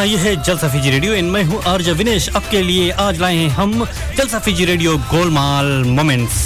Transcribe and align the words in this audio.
जी 0.00 0.06
हाँ 0.06 0.12
ये 0.16 0.18
है 0.18 0.42
जलसा 0.42 0.68
फीजी 0.68 0.90
रेडियो। 0.90 1.14
इन 1.14 1.24
मैं 1.30 1.42
हूँ 1.44 1.60
आर्ज 1.68 1.88
विनेश। 1.96 2.28
आपके 2.36 2.60
लिए 2.62 2.90
आज 3.04 3.18
लाए 3.20 3.36
हैं 3.36 3.48
हम 3.52 3.84
जलसा 4.16 4.38
फीजी 4.38 4.64
रेडियो 4.64 4.96
गोलमाल 5.10 5.66
मोमेंट्स। 5.96 6.38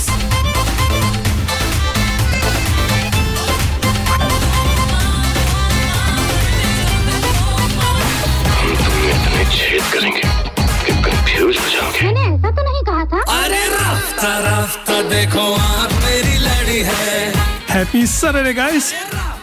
करेंगे 9.93 10.21
कि 10.21 10.93
कंफ्यूज 11.03 11.59
हो 11.59 11.68
जाओगे 11.71 12.04
मैंने 12.04 12.25
ऐसा 12.34 12.50
तो 12.50 12.62
नहीं 12.62 12.82
कहा 12.84 13.04
था। 13.12 13.21
अरे 13.39 13.64
रास्ता 13.75 14.39
रास्ता 14.48 15.00
देखो 15.11 15.53
आप 15.54 15.93
मेरी 16.04 16.39
लड़ी 16.46 16.82
है। 16.90 17.32
Happy 17.75 18.03
Saturday, 18.07 18.57
guys! 18.57 18.95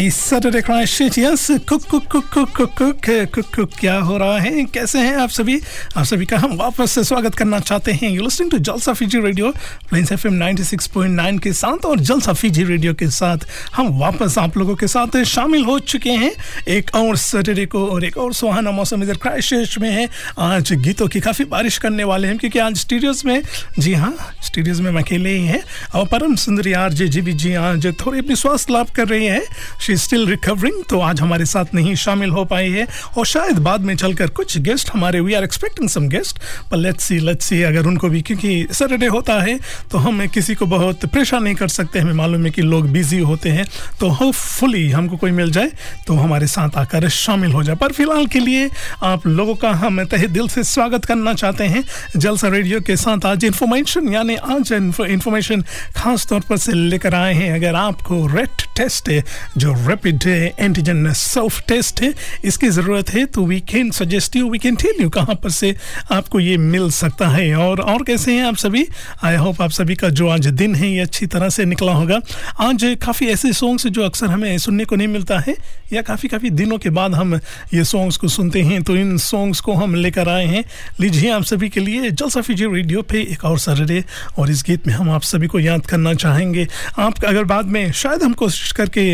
Happy 0.00 0.10
Saturday, 0.10 0.60
Christchurch. 0.62 1.16
Yes, 1.18 1.64
कुक 1.68 1.84
cook 1.84 2.04
cook 2.04 2.28
cook 2.28 2.50
cook 2.50 2.70
cook 2.78 3.00
cook 3.34 3.44
cook 3.56 3.70
क्या 3.80 3.98
हो 3.98 4.16
रहा 4.18 4.38
है? 4.38 4.64
कैसे 4.64 4.98
हैं 4.98 5.16
आप 5.16 5.28
सभी? 5.28 5.60
आप 5.96 6.04
सभी 6.04 6.26
का 6.26 6.38
हम 6.38 6.56
वापस 6.56 6.90
से 6.90 7.04
स्वागत 7.04 7.34
करना 7.34 7.58
चाहते 7.60 7.92
हैं। 7.92 8.10
You 8.10 8.22
listening 8.22 8.50
to 8.50 8.58
Jalsa 8.58 8.92
Fiji 8.92 9.20
radio 9.20 9.50
plains 9.90 10.12
FM 10.12 10.34
96.9 10.34 11.38
के 11.38 11.52
साथ 11.52 11.84
और 11.84 12.00
जलसा 12.00 12.32
फीजी 12.32 12.64
रेडियो 12.64 12.94
के 12.94 13.08
साथ 13.10 13.38
हम 13.74 13.98
वापस 13.98 14.38
आप 14.38 14.56
लोगों 14.56 14.76
के 14.76 14.86
साथ 14.86 15.22
शामिल 15.24 15.64
हो 15.64 15.78
चुके 15.78 16.10
हैं। 16.10 16.32
एक 16.68 16.94
और 16.94 17.16
सैटरडे 17.16 17.66
को 17.66 17.86
और 17.86 18.04
एक 18.04 18.16
और 18.16 18.32
सुहाना 18.34 18.70
मौसम 18.70 19.02
इधर 19.02 19.16
क्राइस्टचर्च 19.16 19.78
में 19.78 19.90
है। 19.90 20.08
आज 20.38 20.72
गीतों 20.72 21.08
की 21.08 21.20
काफ़ी 21.20 21.44
बारिश 21.44 21.78
करने 21.78 22.04
वाले 22.04 22.28
हैं 22.28 22.38
क्योंकि 22.38 22.58
आज 22.58 22.76
स्टूडियोज 22.76 23.22
में 23.26 23.42
जी 23.78 23.94
हाँ 23.94 24.16
स्टूडियोज 24.44 24.80
में 24.80 24.90
हम 24.90 24.98
अकेले 24.98 25.36
ही 25.36 25.44
हैं। 25.46 25.62
और 25.94 26.06
परम 26.06 26.34
सुंदरी 26.36 26.72
आर 26.72 26.92
जे 26.92 27.08
जी 27.08 27.20
बी 27.20 27.32
जी 27.32 27.54
आज 27.54 27.86
थोड़ी 28.06 28.18
अपनी 28.18 28.36
स्वास्थ्य 28.36 28.72
लाभ 28.72 28.90
कर 28.90 29.08
रही 29.08 29.26
है। 29.26 29.44
शी 29.90 29.96
स्टिल 29.96 30.26
रिकवरिंग 30.26 30.82
तो 30.90 30.98
आज 31.00 31.20
हमारे 31.20 31.44
साथ 31.44 31.72
नहीं 31.74 31.94
शामिल 31.96 32.30
हो 32.30 32.44
पाई 32.44 32.70
है। 32.70 32.86
और 33.18 33.26
शायद 33.26 33.58
बाद 33.58 33.80
में 33.80 33.94
चलकर 33.96 34.28
कुछ 34.30 34.56
गेस्ट 34.58 34.90
हमारे 34.90 35.20
we 35.20 35.34
are 35.34 35.44
expecting 35.44 35.88
some 35.88 36.06
guest 36.08 36.38
पर 36.70 36.76
लेट्स 36.76 37.04
सी 37.04 37.18
लेट्स 37.18 37.44
सी 37.44 37.62
अगर 37.62 37.86
उनको 37.86 38.08
भी, 38.08 38.20
क्योंकि 38.22 38.66
सैटरडे 38.72 39.06
होता 39.06 39.40
है 39.42 39.58
तो 39.90 39.98
हम 39.98 40.26
किसी 40.26 40.54
को 40.54 40.66
बहुत 40.66 41.06
प्रेशर 41.06 41.40
नहीं 41.40 41.54
कर 41.54 41.68
सकते, 41.68 41.98
हमें 41.98 42.12
मालूम 42.12 42.44
है 42.44 42.50
कि 42.50 42.62
लोग 42.62 42.88
बिज़ी 42.90 43.18
होते 43.20 43.48
हैं 43.48 43.64
तो 44.00 44.08
होपफुली 44.10 44.88
हमको 44.90 45.16
कोई 45.16 45.30
मिल 45.32 45.50
जाए 45.50 45.72
तो 46.06 46.14
हमारे 46.16 46.46
साथ 46.46 46.78
आकर 46.78 47.08
शामिल 47.08 47.52
हो 47.52 47.62
जाए। 47.62 47.76
पर 47.76 47.92
फ़िलहाल 47.92 48.26
के 48.26 48.40
लिए 48.40 48.70
आप 49.02 49.26
लोगों 49.26 49.54
का 49.56 49.70
हम 49.82 50.04
तहे 50.04 50.28
दिल 50.28 50.48
से 50.48 50.64
स्वागत 50.66 51.04
करना 51.04 51.34
चाहते 51.34 51.64
हैं, 51.64 51.84
जलसा 52.16 52.48
रेडियो 52.48 52.80
के 52.80 52.96
साथ 52.96 53.26
आज 53.26 53.44
इन्फॉर्मेशन 53.44 54.12
यानी 54.14 54.36
आज 54.36 54.72
इन्फॉर्मेशन 54.72 55.64
खास 55.96 56.26
तौर 56.26 56.40
पर 56.40 56.56
से 56.58 56.72
लेकर 56.74 57.14
आए 57.14 57.34
हैं। 57.34 57.52
अगर 57.52 57.74
आपको 57.76 58.26
रेट 58.36 58.68
टेस्ट 58.76 59.08
है 59.08 59.22
जो 59.70 59.88
रैपिड 59.88 60.26
एंटीजन 60.58 61.12
सेल्फ 61.12 61.60
टेस्ट 61.68 62.00
है, 62.02 62.12
इसकी 62.44 62.68
ज़रूरत 62.70 63.10
है 63.10 63.24
तो 63.26 63.44
we 63.46 63.58
can 63.62 63.90
suggest 63.90 64.36
you 64.36 64.48
we 64.50 64.58
can 64.58 64.76
tell 64.76 65.02
you 65.02 65.08
कहाँ 65.10 65.34
पर 65.42 65.50
से 65.50 65.74
आपको 66.12 66.40
ये 66.40 66.56
मिल 66.56 66.90
सकता 66.90 67.28
है। 67.28 67.54
और 67.56 67.80
और 67.82 68.02
कैसे 68.04 68.32
हैं 68.34 68.44
आप 68.44 68.56
सभी? 68.56 68.86
आई 69.24 69.36
होप 69.36 69.62
आप 69.62 69.70
सभी 69.70 69.94
का 69.94 70.08
जो 70.10 70.28
आज 70.28 70.46
दिन 70.48 70.74
है, 70.74 70.90
ये 70.90 71.00
अच्छी 71.00 71.26
तरह 71.26 71.48
से 71.48 71.64
निकला 71.64 71.92
होगा। 71.92 72.18
आज 72.60 72.84
काफ़ी 73.02 73.26
ऐसे 73.28 73.52
सॉन्ग्स 73.52 73.86
जो 73.88 74.02
अक्सर 74.04 74.26
हमें 74.26 74.58
सुनने 74.58 74.84
को 74.84 74.96
नहीं 74.96 75.08
मिलता 75.08 75.38
है, 75.38 75.54
या 75.92 76.02
काफ़ी 76.02 76.28
काफ़ी 76.28 76.50
दिनों 76.52 76.78
के 76.78 76.90
बाद 76.90 77.14
हम 77.14 77.34
ये 77.74 77.84
सॉन्ग्स 77.84 78.16
को 78.16 78.28
सुनते 78.28 78.62
हैं 78.62 78.82
तो 78.82 78.96
इन 78.96 79.16
सॉन्ग्स 79.20 79.60
को 79.60 79.74
हम 79.74 79.94
लेकर 79.94 80.28
आए 80.28 80.46
हैं। 80.46 80.64
लीजिए 81.00 81.30
आप 81.30 81.44
सभी 81.44 81.68
के 81.68 81.80
लिए 81.80 82.10
जलसा 82.10 82.40
फीजी 82.40 82.66
रेडियो 82.66 83.02
पे 83.02 83.22
एक 83.22 83.44
और 83.44 83.58
सैटरडे 83.58 84.02
और 84.38 84.50
इस 84.50 84.62
गीत 84.66 84.86
में 84.86 84.94
हम 84.94 85.10
आप 85.10 85.22
सभी 85.22 85.46
को 85.46 85.60
याद 85.60 85.86
करना 85.86 86.14
चाहेंगे। 86.16 86.66
आप 86.98 87.24
अगर 87.24 87.44
बाद 87.44 87.66
में 87.68 87.90
शायद 87.92 88.22
हम 88.22 88.32
कोशिश 88.34 88.72
करके 88.72 89.08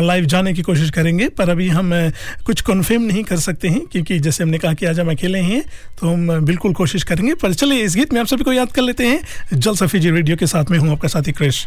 लाइव 0.00 0.24
जाने 0.24 0.52
की 0.54 0.62
कोशिश 0.62 0.90
करेंगे, 0.90 1.28
पर 1.28 1.50
अभी 1.50 1.68
हम 1.68 1.90
कुछ 2.46 2.60
कन्फर्म 2.60 3.02
नहीं 3.02 3.22
कर 3.24 3.36
सकते 3.38 3.68
हैं, 3.68 3.80
क्योंकि 3.92 4.18
जैसे 4.18 4.42
हमने 4.44 4.58
कहा 4.58 4.72
कि 4.72 4.86
आज 4.86 5.00
हम 5.00 5.10
अकेले 5.10 5.38
हैं 5.40 5.62
तो 6.00 6.08
हम 6.08 6.44
बिल्कुल 6.44 6.72
कोशिश 6.74 7.02
करेंगे। 7.02 7.34
पर 7.34 7.54
चलिए, 7.54 7.82
इस 7.82 7.96
गीत 7.96 8.12
में 8.12 8.20
आप 8.20 8.26
सभी 8.26 8.44
को 8.44 8.52
याद 8.52 8.72
कर 8.72 8.82
लेते 8.82 9.06
हैं। 9.06 9.20
जल 9.54 9.74
सफी 9.76 9.98
जी 9.98 10.10
रेडियो 10.10 10.36
के 10.36 10.46
साथ 10.46 10.70
में 10.70 10.78
हूँ, 10.78 10.90
आपका 10.92 11.08
साथी 11.08 11.32
क्रिश। 11.32 11.66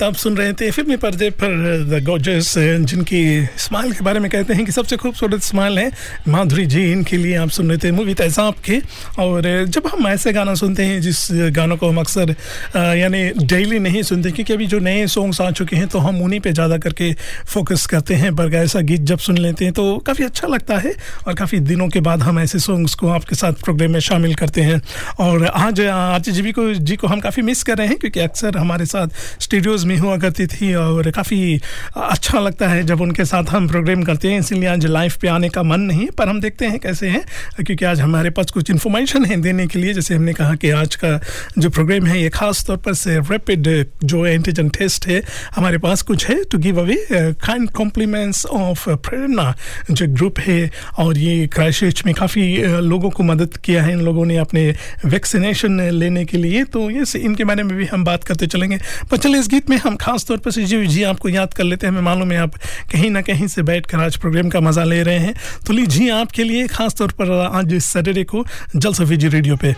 गीत 0.00 0.06
आप 0.06 0.14
सुन 0.16 0.36
रहे 0.36 0.52
थे 0.52 0.70
फिल्मी 0.70 0.96
पर्दे 0.96 1.28
पर 1.36 1.84
द 1.84 2.02
गोजस 2.04 2.54
जिनकी 2.88 3.20
स्माइल 3.60 3.92
के 3.92 4.04
बारे 4.04 4.20
में 4.20 4.30
कहते 4.30 4.54
हैं 4.54 4.64
कि 4.64 4.72
सबसे 4.72 4.96
खूबसूरत 4.96 5.42
स्माइल 5.42 5.78
है 5.78 5.90
माधुरी 6.28 6.64
जी, 6.66 6.92
इनके 6.92 7.16
लिए 7.16 7.36
आप 7.36 7.48
सुन 7.50 7.68
रहे 7.68 7.78
थे 7.78 7.90
मूवी 7.92 8.14
तेजाब 8.14 8.54
के। 8.64 8.78
और 9.20 9.42
जब 9.68 9.86
हम 9.86 10.06
ऐसे 10.08 10.32
गाना 10.32 10.54
सुनते 10.54 10.84
हैं 10.84 11.00
जिस 11.00 11.26
गानों 11.52 11.76
को 11.76 11.88
हम 11.88 11.98
अक्सर 12.00 12.34
यानी 12.76 13.22
डेली 13.44 13.78
नहीं 13.78 14.02
सुनते, 14.02 14.30
क्योंकि 14.30 14.52
अभी 14.52 14.66
जो 14.66 14.78
नए 14.80 15.06
सॉन्ग्स 15.06 15.40
आ 15.40 15.50
चुके 15.52 15.76
हैं 15.76 15.88
तो 15.88 15.98
हम 15.98 16.20
उन्हीं 16.22 16.40
पर 16.40 16.52
ज़्यादा 16.52 16.78
करके 16.78 17.12
फोकस 17.46 17.86
करते 17.86 18.14
हैं। 18.14 18.34
पर 18.36 18.54
ऐसा 18.54 18.80
गीत 18.82 19.00
जब 19.10 19.18
सुन 19.18 19.38
लेते 19.38 19.64
हैं 19.64 19.74
तो 19.74 19.96
काफ़ी 20.06 20.24
अच्छा 20.24 20.48
लगता 20.48 20.78
है 20.78 20.94
और 21.26 21.34
काफ़ी 21.34 21.60
दिनों 21.68 21.88
के 21.88 22.00
बाद 22.00 22.22
हम 22.22 22.38
ऐसे 22.40 22.58
सॉन्ग्स 22.60 22.94
को 22.94 23.08
आपके 23.10 23.36
साथ 23.36 23.62
प्रोग्राम 23.64 23.90
में 23.90 24.00
शामिल 24.00 24.34
करते 24.34 24.60
हैं। 24.62 24.80
और, 25.20 25.46
आज 25.46 25.80
आरती 25.82 26.32
जी 26.32 26.52
को 26.52 26.72
जी 26.74 26.96
को 26.96 27.06
हम 27.06 27.20
काफ़ी 27.20 27.42
मिस 27.42 27.62
कर 27.62 27.78
रहे 27.78 27.86
हैं, 27.86 27.98
क्योंकि 27.98 28.20
अक्सर 28.20 28.56
हमारे 28.58 28.86
साथ 28.86 29.08
स्टूडियोज़ 29.40 29.86
में 29.90 29.96
हुआ 29.98 30.16
करती 30.18 30.46
थी 30.46 30.72
और 30.74 31.10
काफ़ी 31.10 31.60
अच्छा 31.96 32.40
लगता 32.40 32.68
है 32.68 32.82
जब 32.82 33.00
उनके 33.00 33.24
साथ 33.24 33.50
हम 33.50 33.68
प्रोग्राम 33.68 34.02
करते 34.02 34.28
हैं। 34.28 34.38
इसलिए 34.40 34.68
आज 34.68 34.86
लाइव 34.86 35.12
पे 35.20 35.28
आने 35.28 35.48
का 35.48 35.62
मन 35.62 35.80
नहीं 35.82 36.06
पर 36.10 36.28
हम 36.28 36.40
देखते 36.40 36.66
हैं 36.66 36.78
कैसे 36.78 37.08
हैं, 37.08 37.24
क्योंकि 37.60 37.84
आज 37.84 38.00
हमारे 38.00 38.30
पास 38.30 38.50
कुछ 38.50 38.70
इन्फॉर्मेशन 38.70 39.24
है 39.24 39.40
देने 39.40 39.66
के 39.66 39.78
लिए। 39.78 39.94
जैसे 39.94 40.14
हमने 40.14 40.32
कहा 40.32 40.54
कि 40.54 40.70
आज 40.70 40.94
का 40.94 41.18
जो 41.58 41.70
प्रोग्राम 41.70 42.06
है, 42.06 42.20
ये 42.22 42.28
खास 42.30 42.64
तौर 42.66 42.76
पर 42.76 42.94
से 42.94 43.18
रैपिड 43.30 43.68
जो 44.04 44.24
एंटीजन 44.26 44.68
टेस्ट 44.68 45.06
है, 45.06 45.22
हमारे 45.56 45.78
पास 45.78 46.02
कुछ 46.02 46.28
है 46.28 46.42
to 46.44 46.58
give 46.58 46.80
away 46.80 46.96
kind 47.12 47.70
compliments 47.70 48.44
of 48.46 48.88
Prerna 48.90 49.54
जो 49.90 50.06
ग्रुप 50.08 50.38
है। 50.38 50.60
और 50.98 51.18
ये 51.18 51.46
क्राइस्ट 51.46 52.04
में 52.06 52.14
काफ़ी 52.14 52.44
लोगों 52.82 53.10
को 53.10 53.22
मदद 53.22 53.56
किया 53.56 53.82
है। 53.82 53.92
इन 53.92 54.00
लोगों 54.00 54.24
ने 54.26 54.36
अपने 54.36 54.64
वैक्सीनेशन 55.04 55.80
लेने 55.90 56.24
के 56.24 56.38
लिए। 56.38 56.64
तो 56.64 56.88
ये 56.90 57.04
इनके 57.18 57.44
बारे 57.44 57.62
में 57.62 57.76
भी 57.76 57.86
हम 57.86 58.04
बात 58.04 58.24
करते 58.24 58.46
चलेंगे। 58.46 58.78
पर 59.10 59.16
चले 59.16 59.38
इस 59.38 59.48
गीत 59.48 59.70
में 59.70 59.76
हम 59.80 59.96
खास 59.96 60.24
तौर 60.26 60.38
पर 60.38 60.50
श्रीजीव 60.50 60.84
जी 60.86 61.02
आपको 61.02 61.28
याद 61.28 61.54
कर 61.54 61.64
लेते 61.64 61.86
हैं, 61.86 61.92
हमें 61.92 62.02
मालूम 62.02 62.32
है 62.32 62.38
आप 62.38 62.54
कहीं 62.92 63.10
ना 63.10 63.22
कहीं 63.22 63.46
से 63.48 63.62
बैठ 63.62 63.86
कर 63.86 64.00
आज 64.00 64.16
प्रोग्राम 64.16 64.48
का 64.48 64.60
मज़ा 64.60 64.84
ले 64.84 65.02
रहे 65.02 65.18
हैं। 65.18 65.34
तो 65.66 65.72
ली 65.72 65.86
जी 65.86 66.08
आपके 66.10 66.44
लिए 66.44 66.66
खास 66.68 66.94
तौर 66.94 67.12
पर 67.20 67.32
आज 67.40 67.74
इस 67.74 67.84
सैटरडे 67.86 68.24
को 68.24 68.44
जलसफी 68.76 69.16
जी 69.16 69.28
रेडियो 69.28 69.56
पे। 69.56 69.74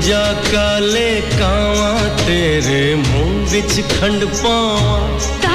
जा 0.00 0.32
काले 0.42 1.08
कावा, 1.30 1.90
तेरे 2.18 2.94
मुँह 2.96 3.50
बिच 3.52 3.80
खंड 3.90 4.24
पावा। 4.34 5.47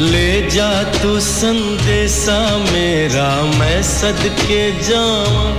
ले 0.00 0.50
जा 0.50 0.70
तू 0.92 1.18
संदेशा 1.20 2.38
मेरा, 2.62 3.28
मैं 3.58 3.82
सदके 3.82 4.60
जावां 4.82 5.52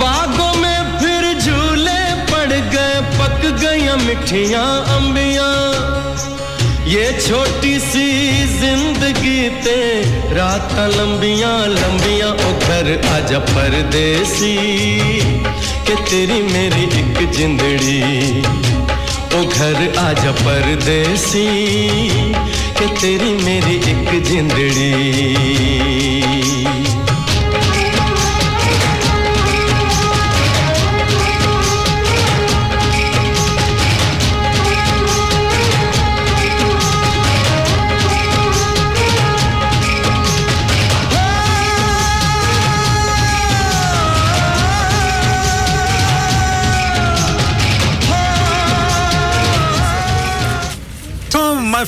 बागों 0.00 0.52
में 0.60 0.98
फिर 0.98 1.22
झूले 1.40 2.02
पड़ 2.32 2.52
गए, 2.74 3.00
पक 3.16 3.40
गई 3.62 3.88
मिठिया 4.04 4.62
अंबिया 4.96 5.48
ये 6.88 7.06
छोटी 7.20 7.78
सी 7.80 8.06
ज़िंदगी 8.58 9.48
ते 9.64 9.80
रात 10.34 10.72
लंबियाँ 10.94 11.56
लंबियाँ, 11.68 12.30
ओ 12.30 12.52
घर 12.58 12.86
आजा 13.14 13.38
परदेसी। 13.48 14.56
के 15.86 15.94
तेरी 16.10 16.40
मेरी 16.52 16.84
एक 17.00 17.30
जिंदड़ी, 17.32 18.00
ओ 19.36 19.44
घर 19.44 19.94
आजा 19.98 20.32
परदेसी। 20.40 21.46
तेरी 22.80 23.44
मेरी 23.44 23.76
एक 23.76 24.22
जिंदड़ी। 24.22 26.37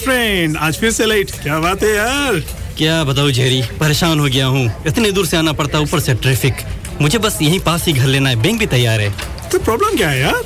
फ्रेंड 0.04 0.56
आज 0.56 0.78
फिर 0.80 0.90
से 0.90 1.06
लेट 1.06 1.30
क्या 1.42 1.58
बात 1.60 1.82
है 1.82 1.94
यार? 1.94 2.40
क्या 2.78 3.02
बताऊँ 3.04 3.30
जेरी 3.32 3.62
परेशान 3.80 4.20
हो 4.20 4.26
गया 4.26 4.46
हूँ। 4.46 4.64
इतने 4.86 5.10
दूर 5.12 5.26
से 5.26 5.36
आना 5.36 5.52
पड़ता 5.52 5.78
है, 5.78 5.84
ऊपर 5.84 6.00
से 6.00 6.14
ट्रैफ़िक 6.14 6.64
मुझे 7.00 7.18
बस 7.18 7.38
यहीं 7.42 7.60
पास 7.60 7.86
ही 7.86 7.92
घर 7.92 8.06
लेना 8.06 8.28
है 8.30 8.36
बैंक 8.42 8.58
भी 8.58 8.66
तैयार 8.66 9.00
है। 9.00 9.10
तो 9.52 9.58
प्रॉब्लम 9.58 9.96
क्या 9.96 10.08
है 10.10 10.20
यार? 10.20 10.42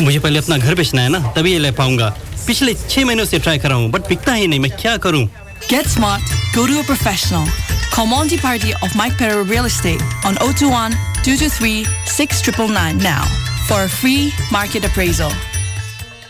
मुझे 0.00 0.18
पहले 0.18 0.38
अपना 0.38 0.56
घर 0.58 0.74
बेचना 0.74 1.02
है 1.02 1.08
ना 1.08 1.18
तभी 1.36 1.52
ये 1.52 1.58
ले 1.58 1.70
पाऊँगा। 1.80 2.08
पिछले 2.46 2.74
छह 2.74 3.04
महीनों 3.06 3.24
से 3.24 3.38
ट्राई 3.38 3.58
कर 3.58 3.68
रहा 3.68 3.78
हूँ 3.78 3.90
बट 3.90 4.08
बिकता 4.08 4.32
ही 4.34 4.46
नहीं 4.46 4.60
मैं 4.60 4.70
क्या 4.80 4.96
करूँ? 5.06 5.28
Get 5.68 5.86
smart, 5.86 6.22
go 6.54 6.66
to 6.66 6.80
a 6.80 6.84
professional. 6.84 7.46
Call 7.92 8.06
Monty 8.06 8.38
Party 8.38 8.72
of 8.84 8.94
Mike 8.96 9.16
Perro 9.18 9.44
Real 9.44 9.66
Estate 9.66 10.02
on 10.24 10.36
021 10.36 10.96
223 11.24 11.84
6999 12.06 13.02
now 13.02 13.24
for 13.68 13.82
a 13.82 13.88
free 13.88 14.32
market 14.50 14.84
appraisal. 14.84 15.30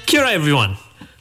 Kia 0.07 0.21
ora, 0.21 0.33
everyone. 0.33 0.77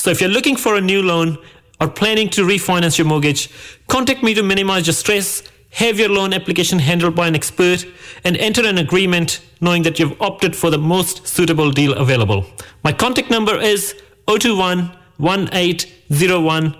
So 0.00 0.10
if 0.10 0.18
you're 0.22 0.30
looking 0.30 0.56
for 0.56 0.76
a 0.76 0.80
new 0.80 1.02
loan 1.02 1.36
or 1.78 1.86
planning 1.86 2.30
to 2.30 2.40
refinance 2.46 2.96
your 2.96 3.06
mortgage, 3.06 3.50
contact 3.86 4.22
me 4.22 4.32
to 4.32 4.42
minimize 4.42 4.86
your 4.86 4.94
stress, 4.94 5.42
have 5.72 5.98
your 5.98 6.08
loan 6.08 6.32
application 6.32 6.78
handled 6.78 7.14
by 7.14 7.28
an 7.28 7.34
expert, 7.34 7.84
and 8.24 8.34
enter 8.38 8.66
an 8.66 8.78
agreement 8.78 9.42
knowing 9.60 9.82
that 9.82 9.98
you've 9.98 10.18
opted 10.18 10.56
for 10.56 10.70
the 10.70 10.78
most 10.78 11.28
suitable 11.28 11.70
deal 11.70 11.92
available. 11.92 12.46
My 12.82 12.92
contact 12.92 13.28
number 13.28 13.54
is 13.58 13.94
021 14.26 14.90
1801 15.18 16.76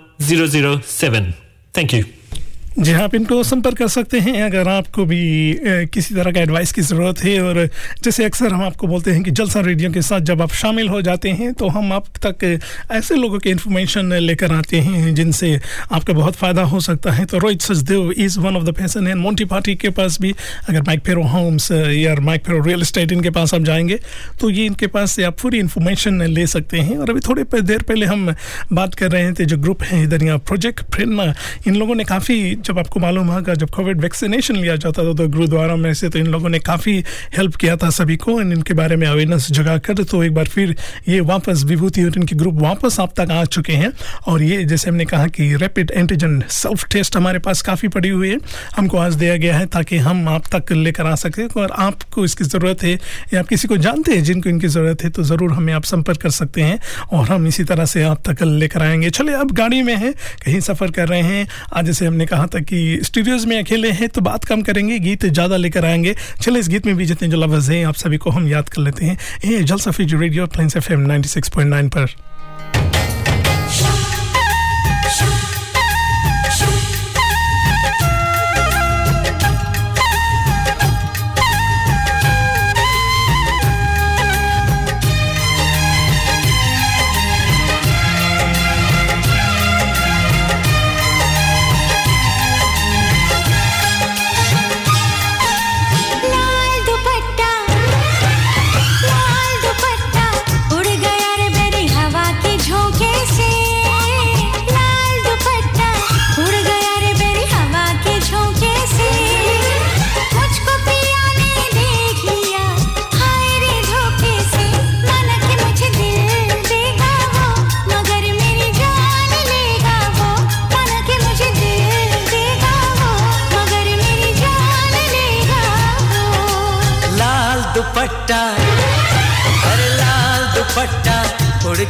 007. 0.81 1.33
Thank 1.73 1.93
you. 1.93 2.05
जी 2.79 2.91
हाँ 2.91 3.01
आप 3.03 3.15
इनको 3.15 3.41
संपर्क 3.43 3.77
कर 3.77 3.87
सकते 3.87 4.19
हैं 4.19 4.41
अगर 4.43 4.67
आपको 4.69 5.03
भी 5.05 5.53
अ, 5.53 5.85
किसी 5.93 6.15
तरह 6.15 6.31
का 6.31 6.39
एडवाइस 6.41 6.71
की 6.73 6.81
ज़रूरत 6.81 7.23
है 7.23 7.39
और 7.43 7.65
जैसे 8.03 8.25
अक्सर 8.25 8.53
हम 8.53 8.61
आपको 8.63 8.87
बोलते 8.87 9.11
हैं 9.11 9.23
कि 9.23 9.31
जलसा 9.31 9.59
रेडियो 9.61 9.91
के 9.91 10.01
साथ 10.01 10.21
जब 10.29 10.41
आप 10.41 10.51
शामिल 10.55 10.87
हो 10.89 11.01
जाते 11.01 11.29
हैं 11.29 11.51
तो 11.53 11.67
हम 11.67 11.91
आप 11.93 12.05
तक 12.25 12.59
ऐसे 12.91 13.15
लोगों 13.15 13.39
की 13.39 13.49
इन्फॉर्मेशन 13.49 14.13
लेकर 14.13 14.51
आते 14.51 14.79
हैं 14.79 15.13
जिनसे 15.15 15.59
आपका 15.91 16.13
बहुत 16.13 16.35
फ़ायदा 16.35 16.63
हो 16.63 16.79
सकता 16.79 17.11
है। 17.11 17.25
तो 17.25 17.37
Rohit 17.37 17.61
Sachdev 17.61 18.11
is 18.11 18.39
one 18.39 18.55
of 18.57 18.63
the 18.63 18.73
person 18.77 19.07
and 19.07 19.21
Monty 19.21 19.45
party 19.45 19.75
के 19.75 19.89
पास 19.89 20.17
भी 20.21 20.33
अगर 20.69 20.81
माइक 20.81 21.03
फेरो 21.05 21.23
होम्स 21.27 21.71
या 21.71 22.15
माइक 22.21 22.45
फेरो 22.45 22.63
रियल 22.65 22.81
इस्टेट 22.81 23.11
इनके 23.11 23.29
पास 23.29 23.53
आप 23.53 23.63
जाएँगे 23.63 23.99
तो 24.41 24.49
ये 24.49 24.65
इनके 24.65 24.87
पास 24.87 25.11
से 25.11 25.23
आप 25.23 25.39
पूरी 25.41 25.59
इन्फॉर्मेशन 25.59 26.21
ले 26.23 26.47
सकते 26.47 26.79
हैं। 26.79 26.97
और 26.97 27.09
अभी 27.09 27.19
थोड़ी 27.19 27.43
देर 27.61 27.81
पहले 27.83 28.05
हम 28.05 28.33
बात 28.73 28.95
कर 28.95 29.11
रहे 29.11 29.31
थे 29.33 29.45
जो 29.45 29.57
ग्रुप 29.57 29.83
है 29.83 30.03
इधर 30.03 30.23
यहाँ 30.23 30.37
प्रोजेक्ट 30.47 30.83
प्रेरणा 30.91 31.33
इन 31.67 31.75
लोगों 31.75 31.95
ने 31.95 32.03
काफ़ी 32.05 32.39
जब 32.71 32.79
आपको 32.79 32.99
मालूम 32.99 33.27
होगा, 33.27 33.53
जब 33.53 33.69
कोविड 33.69 34.01
वैक्सीनेशन 34.01 34.55
लिया 34.55 34.75
जाता 34.75 35.03
था 35.03 35.13
तो 35.13 35.27
गुरुद्वारा 35.29 35.75
में 35.75 35.93
से 35.93 36.09
तो 36.09 36.19
इन 36.19 36.27
लोगों 36.27 36.49
ने 36.49 36.59
काफ़ी 36.61 36.93
हेल्प 37.37 37.55
किया 37.55 37.75
था 37.77 37.89
सभी 37.89 38.15
को 38.17 38.31
and 38.33 38.51
इनके 38.53 38.73
बारे 38.73 38.95
में 38.95 39.05
अवेयरनेस 39.07 39.47
जगा 39.51 39.77
कर 39.77 40.03
तो 40.03 40.23
एक 40.23 40.33
बार 40.33 40.47
फिर 40.47 40.75
ये 41.07 41.19
वापस 41.21 41.63
विभूति 41.63 42.03
और 42.03 42.17
इनके 42.17 42.35
ग्रुप 42.35 42.61
वापस 42.61 42.99
आप 42.99 43.13
तक 43.19 43.31
आ 43.31 43.43
चुके 43.45 43.73
हैं। 43.73 43.91
और 44.27 44.43
ये 44.43 44.63
जैसे 44.65 44.89
हमने 44.89 45.05
कहा 45.05 45.27
कि 45.27 45.55
रैपिड 45.55 45.91
एंटीजन 45.91 46.39
सेल्फ 46.49 46.85
टेस्ट 46.91 47.17
हमारे 47.17 47.39
पास 47.39 47.61
काफ़ी 47.61 47.87
पड़ी 47.87 48.09
हुई 48.09 48.29
है। 48.29 48.37
हमको 48.77 48.97
आज 48.97 49.15
दिया 49.15 49.35
गया 49.37 49.57
है 49.57 49.65
ताकि 49.65 49.97
हम 49.97 50.27
आप 50.29 50.47
तक 50.55 50.71
लेकर 50.71 51.05
आ 51.05 51.15
सकें। 51.15 51.45
और 51.57 51.71
आपको 51.79 52.25
इसकी 52.25 52.43
ज़रूरत 52.45 52.83
है 52.83 52.93
या 53.33 53.39
आप 53.39 53.47
किसी 53.47 53.67
को 53.67 53.77
जानते 53.79 54.15
हैं 54.15 54.23
जिनको 54.23 54.49
इनकी 54.49 54.67
ज़रूरत 54.67 55.03
है 55.03 55.09
तो 55.09 55.23
ज़रूर 55.23 55.53
हमें 55.53 55.73
आप 55.73 55.83
संपर्क 55.83 56.21
कर 56.21 56.29
सकते 56.31 56.61
हैं 56.61 56.79
और 57.11 57.27
हम 57.27 57.47
इसी 57.47 57.63
तरह 57.63 57.85
से 57.85 58.03
आप 58.03 58.29
तक 58.29 58.43
लेकर 58.43 58.81
आएँगे। 58.81 59.09
चले 59.11 59.33
अब 59.33 59.51
गाड़ी 59.51 59.81
में 59.83 59.95
हैं, 59.95 60.13
कहीं 60.45 60.59
सफ़र 60.61 60.91
कर 60.91 61.07
रहे 61.07 61.21
हैं। 61.21 61.47
आज 61.73 61.85
जैसे 61.85 62.05
हमने 62.05 62.25
कहा 62.25 62.45
था 62.53 62.59
कि 62.59 62.99
स्टूडियोज़ 63.03 63.47
में 63.47 63.57
अकेले 63.59 63.91
हैं 63.91 64.09
तो 64.09 64.21
बात 64.21 64.43
कम 64.43 64.61
करेंगे, 64.61 64.99
गीत 64.99 65.25
ज़्यादा 65.25 65.57
लेकर 65.57 65.85
आएँगे। 65.85 66.15
चले 66.41 66.59
इस 66.59 66.69
गीत 66.69 66.85
में 66.85 66.95
भी 66.95 67.05
जितने 67.05 67.27
जो 67.27 67.37
लफ्ज़ 67.37 67.71
हैं, 67.71 67.85
आप 67.85 67.95
सभी 67.95 68.17
को 68.17 68.29
हम 68.29 68.47
याद 68.47 68.69
कर 68.69 68.81
लेते 68.81 69.05
हैं। 69.05 69.17
ये 69.45 69.63
जल 69.63 69.77
सफ़ी 69.79 70.05
जो 70.05 70.19
radio 70.19 70.47
plains 70.47 70.77
F 70.77 70.91
M 70.93 70.99
ninety 71.01 71.29
six 71.29 71.49
point 71.49 71.69
nine 71.69 71.89
पर। 71.89 72.15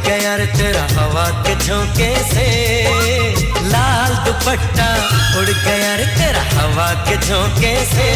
गया 0.05 0.35
रे 0.35 0.45
तेरा 0.45 0.81
हवा 0.91 1.25
के 1.43 1.55
झोंके 1.55 2.09
से। 2.23 2.45
लाल 3.69 4.13
दुपट्टा 4.25 4.87
उड़ 5.39 5.45
गया 5.45 5.95
रे 5.95 6.05
तेरा 6.05 6.41
हवा 6.53 6.87
के 7.07 7.17
झोंके 7.17 7.73
से। 7.85 8.07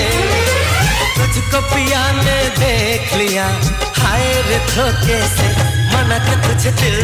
तुझको 1.15 1.61
पिया 1.61 2.11
ने 2.11 2.37
देख 2.49 3.13
लिया, 3.13 3.45
हाय 3.97 4.25
रे 4.49 4.57
धोखे 4.57 5.19
से। 5.27 5.47
मना 5.93 6.17
के 6.17 6.35
तुझे 6.47 6.71
दिल 6.71 6.99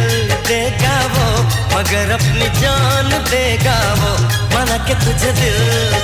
देगा 0.47 0.97
वो, 1.13 1.27
मगर 1.75 2.11
अपनी 2.11 2.49
जान 2.61 3.09
देगा 3.29 3.77
वो। 3.93 4.11
मना 4.55 4.77
के 4.87 4.93
तुझे 4.93 5.31
दिल 5.31 5.59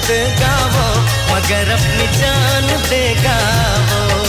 देगा 0.08 0.56
वो, 0.66 0.88
मगर 1.36 1.72
अपनी 1.72 2.08
जान 2.18 2.90
देगा 2.90 3.38
वो। 3.92 4.27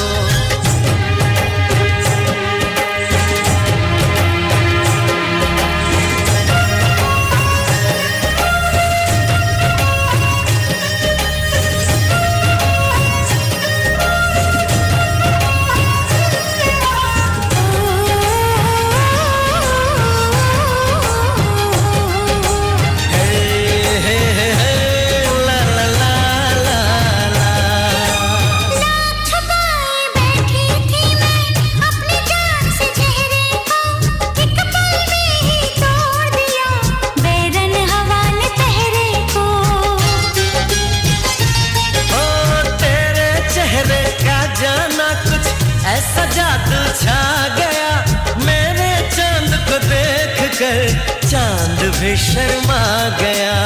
शर्मा 52.19 52.83
गया। 53.21 53.57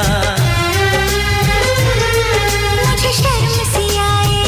मुझे 2.88 3.12
शर्म 3.18 3.54
सी 3.72 3.86
आए। 3.98 4.40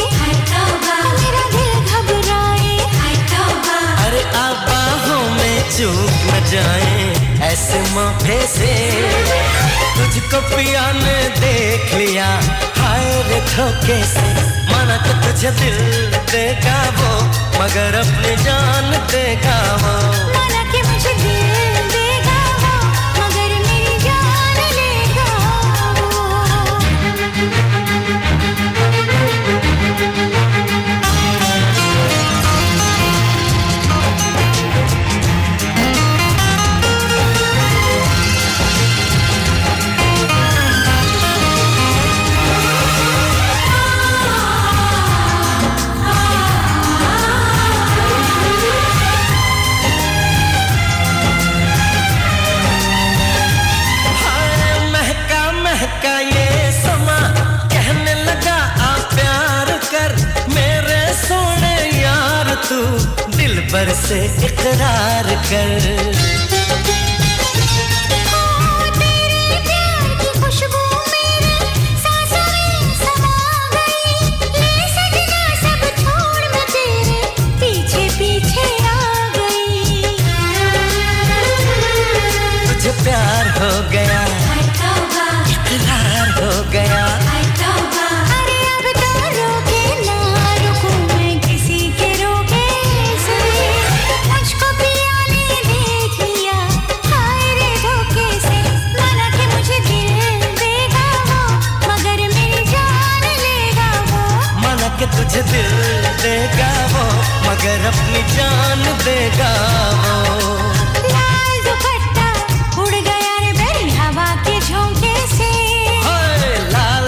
मेरा 1.19 1.43
दिल 1.53 1.71
घबराए। 1.89 2.73
हाय 2.97 3.15
तौबा 3.31 3.77
अरे 4.05 4.21
आबाहों 4.41 5.23
में 5.37 5.57
चूक 5.77 6.13
न 6.29 6.33
जाए। 6.51 6.93
ऐसे 7.49 7.79
मौके 7.95 8.39
से 8.47 8.71
तुझको 9.97 10.39
पिया 10.49 10.85
ने 11.01 11.17
देख 11.39 11.93
लिया। 11.93 12.29
हाय 12.79 13.05
रे 13.29 13.39
धोखे 13.51 13.99
से 14.13 14.27
माना 14.71 14.97
तो 15.05 15.13
तुझे 15.23 15.51
दिल 15.61 15.77
देगा 16.31 16.79
वो 16.97 17.11
मगर 17.59 17.99
अपनी 17.99 18.35
जान 18.43 18.91
देगा 19.11 19.59
वो। 19.83 19.95
माना 20.33 20.61
कि 20.71 20.79
मुझे 20.89 21.13
दिल 21.23 21.34
तू 62.75 62.81
दिल 63.37 63.59
पर 63.71 63.93
से 63.95 64.23
इकरार 64.45 65.35
कर। 65.51 66.44
मगर 107.65 107.85
अपनी 107.87 108.19
जान 108.31 108.81
देगा 109.03 109.51
वो 110.01 110.17
दुपट्टा 111.65 112.27
उड़ 112.81 112.93
गया 113.07 113.31
रे 113.43 113.87
हवा 113.95 114.27
के 114.45 114.59
झोंके 114.59 115.13
से। 115.31 115.49
लाल 116.73 117.07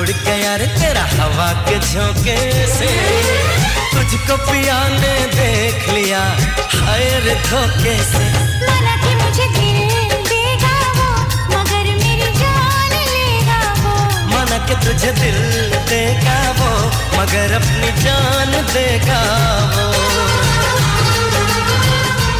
उड़ 0.00 0.08
गया 0.08 0.54
रे 0.60 0.66
तेरा 0.76 1.04
हवा 1.14 1.48
के 1.68 1.78
झोंके 1.88 2.36
से। 2.76 2.90
तुझको 3.94 4.36
पिया 4.44 4.78
ने 5.00 5.14
देख 5.38 5.88
लिया 5.88 6.22
हाय 6.84 7.08
रे 7.26 7.34
धोखे 7.48 7.96
से। 8.12 8.24
माना 8.66 8.94
कि 9.04 9.14
मुझे 9.22 9.46
दिल 9.56 9.80
देगा 10.32 10.76
वो 10.98 11.08
मगर 11.54 11.86
मेरी 12.02 12.30
जान 12.42 12.92
लेगा 13.14 13.60
वो 13.80 13.96
माना 14.34 14.58
कि 14.66 14.74
तुझे 14.86 15.12
दिल 15.22 15.40
देगा 15.92 16.38
वो 16.60 16.63
मगर 17.23 17.53
अपनी 17.53 17.89
जान 18.03 18.53
देगा 18.73 19.21
वो 19.73 19.87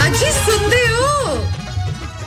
ਅਜੀ 0.05 0.31
ਸੁਣਦੇ 0.35 0.85
ਹੋ 0.87 1.35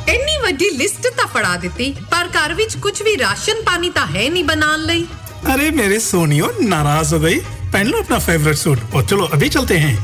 ਇੰਨੀ 0.09 0.37
ਵੱਡੀ 0.42 0.69
ਲਿਸਟ 0.76 1.07
ਤਾਂ 1.16 1.26
ਫੜਾ 1.35 1.57
ਦਿੱਤੀ 1.62 1.90
ਪਰ 2.11 2.28
ਘਰ 2.37 2.54
ਵਿੱਚ 2.54 2.76
ਕੁਝ 2.83 3.02
ਵੀ 3.02 3.16
ਰਾਸ਼ਨ 3.19 3.62
ਪਾਣੀ 3.66 3.90
ਤਾਂ 3.90 4.07
ਹੈ 4.07 4.28
ਨਹੀਂ 4.28 4.45
ਬਣਾਉਣ 4.45 4.87
ਲਈ 4.92 5.07
अरे 5.52 5.69
मेरे 5.76 5.97
सोनियो 6.02 6.49
नाराज 6.66 7.09
हो 7.12 7.19
गई 7.23 7.38
पहन 7.73 7.88
लो 7.92 8.00
अपना 8.02 8.19
फेवरेट 8.25 8.59
सूट 8.59 8.83
और 8.99 9.07
चलो 9.12 9.25
अभी 9.37 9.49
चलते 9.54 9.78
हैं 9.85 9.95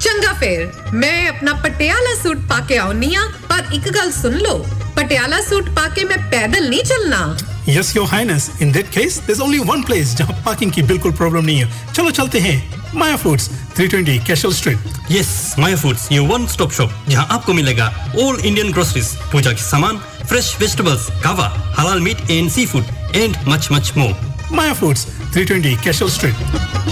ਚੰਗਾ 0.00 0.32
ਫੇਰ 0.40 0.60
ਮੈਂ 0.94 1.16
ਆਪਣਾ 1.28 1.52
ਪਟਿਆਲਾ 1.62 2.14
ਸੂਟ 2.22 2.44
ਪਾ 2.48 2.58
ਕੇ 2.68 2.78
ਆਉਣੀ 2.78 3.14
ਆ 3.14 3.22
ਪਰ 3.48 3.74
ਇੱਕ 3.74 3.88
ਗੱਲ 3.96 4.12
ਸੁਣ 4.12 4.36
ਲਓ 4.38 4.58
ਪਟਿਆਲਾ 4.96 5.40
ਸੂਟ 5.48 5.70
ਪਾ 5.76 5.88
ਕੇ 5.96 6.04
ਮੈਂ 6.04 6.18
ਪੈਦਲ 6.30 6.68
ਨਹੀਂ 6.68 6.84
ਚੱਲਣਾ 6.84 7.20
yes 7.69 7.95
your 7.95 8.07
highness 8.07 8.49
in 8.61 8.71
that 8.71 8.89
case 8.93 9.19
there's 9.25 9.41
only 9.45 9.59
one 9.69 9.83
place 9.89 10.15
जहाँ 10.17 10.41
पार्किंग 10.45 10.71
की 10.71 10.81
बिल्कुल 10.91 11.11
प्रॉब्लम 11.17 11.45
नहीं 11.45 11.57
है 11.57 11.93
चलो 11.93 12.11
चलते 12.11 12.39
हैं 12.39 12.55
Maya 12.95 13.15
foods 13.17 13.49
320 13.79 14.25
Cashel 14.27 14.53
street 14.53 15.11
yes 15.11 15.29
Maya 15.59 15.75
foods 15.81 16.07
ये 16.11 16.19
वन 16.31 16.47
स्टॉप 16.53 16.71
शॉप 16.77 16.91
जहाँ 17.09 17.27
आपको 17.31 17.53
मिलेगा 17.53 17.87
ऑल 18.23 18.39
इंडियन 18.45 18.71
ग्रोसरीज 18.71 19.15
पूजा 19.31 19.51
के 19.51 19.63
सामान 19.63 19.97
फ्रेश 20.29 20.55
वेजिटेबल्स 20.61 21.07
कावा 21.23 21.47
halal 21.79 22.01
meat 22.07 22.29
and 22.31 22.49
sea 22.51 22.65
food 22.73 23.15
and 23.15 23.37
much 23.47 23.67
much 23.71 23.93
more 23.97 24.49
Maya 24.55 24.73
foods 24.81 25.05
320 25.37 25.83
Cashel 25.83 26.09
street 26.17 26.89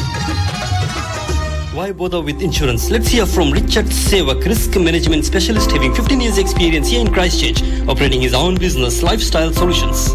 Why 1.79 1.91
bother 1.99 2.19
with 2.21 2.41
insurance? 2.45 2.85
Let's 2.93 3.07
hear 3.07 3.25
from 3.25 3.53
Richard 3.53 3.91
Sevak, 3.99 4.43
risk 4.45 4.75
management 4.77 5.23
specialist 5.23 5.71
having 5.71 5.95
15 5.95 6.19
years 6.19 6.37
experience 6.37 6.89
here 6.89 6.99
in 6.99 7.13
Christchurch, 7.17 7.61
operating 7.87 8.21
his 8.21 8.33
own 8.35 8.57
business, 8.57 9.01
Lifestyle 9.01 9.53
Solutions. 9.53 10.09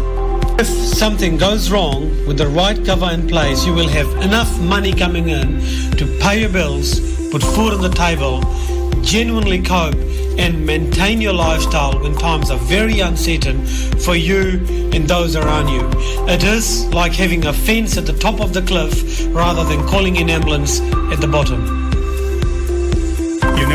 If 0.57 0.67
something 0.67 1.37
goes 1.37 1.69
wrong 1.69 2.25
with 2.25 2.37
the 2.37 2.47
right 2.47 2.83
cover 2.85 3.11
in 3.11 3.27
place, 3.27 3.65
you 3.65 3.73
will 3.73 3.89
have 3.89 4.09
enough 4.23 4.57
money 4.61 4.93
coming 4.93 5.27
in 5.27 5.59
to 5.97 6.05
pay 6.21 6.39
your 6.39 6.49
bills, 6.49 7.01
put 7.29 7.43
food 7.43 7.73
on 7.73 7.81
the 7.81 7.89
table, 7.89 8.41
genuinely 9.01 9.61
cope, 9.61 9.95
and 10.37 10.65
maintain 10.65 11.19
your 11.19 11.33
lifestyle 11.33 11.99
when 11.99 12.15
times 12.15 12.51
are 12.51 12.57
very 12.59 13.01
uncertain 13.01 13.65
for 13.99 14.15
you 14.15 14.65
and 14.93 15.09
those 15.09 15.35
around 15.35 15.67
you. 15.67 15.89
It 16.29 16.43
is 16.43 16.85
like 16.93 17.11
having 17.11 17.45
a 17.45 17.51
fence 17.51 17.97
at 17.97 18.05
the 18.05 18.13
top 18.13 18.39
of 18.39 18.53
the 18.53 18.61
cliff 18.61 19.27
rather 19.35 19.65
than 19.65 19.85
calling 19.87 20.17
an 20.19 20.29
ambulance 20.29 20.79
at 21.11 21.19
the 21.19 21.27
bottom 21.27 21.84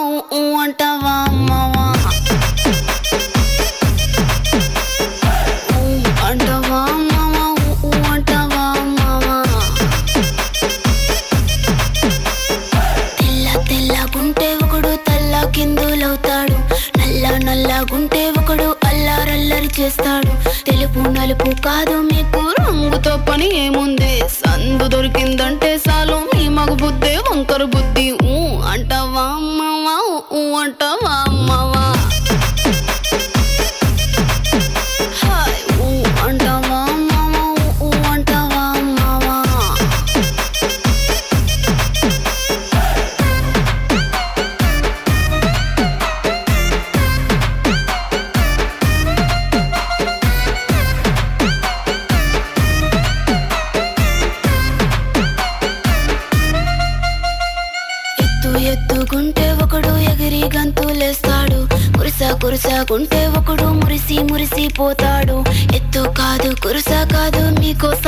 తెలుపు 21.39 21.63
కాదు 21.63 21.97
మీకు 22.11 22.41
రంగుతో 22.59 23.13
పని 23.29 23.49
ఏముంది? 23.65 24.13
సందు 24.39 24.87
దొరికిందంటే 24.87 25.71
చాలు 25.87 26.17
మీ 26.31 26.49
మగ 26.49 26.71
బుద్ధి 26.83 27.13
వంకర 27.27 27.63
బుద్ధి. 27.75 28.07
ఊ 28.35 28.39
అంటావా 28.73 29.25
అమ్మవా 29.37 29.97
ఊ 30.39 30.43
అంటావా 30.57 31.15
అమ్మవా. 31.29 31.85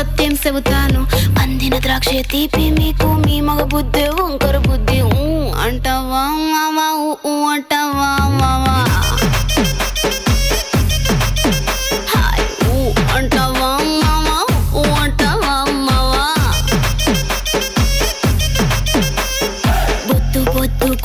సత్యం 0.01 0.35
చెబుతాను. 0.47 1.01
పందిన 1.39 1.79
ద్రాక్ష 1.79 2.09
తీపి 2.09 2.65
మీకు 2.79 3.09
మీ 3.27 3.41
మగ 3.41 3.63
బుద్ధి 3.63 4.05
వంకర 4.17 4.57
బుద్ధి 4.59 5.01
అంటావా 5.65 6.25
అంటావా 7.53 8.11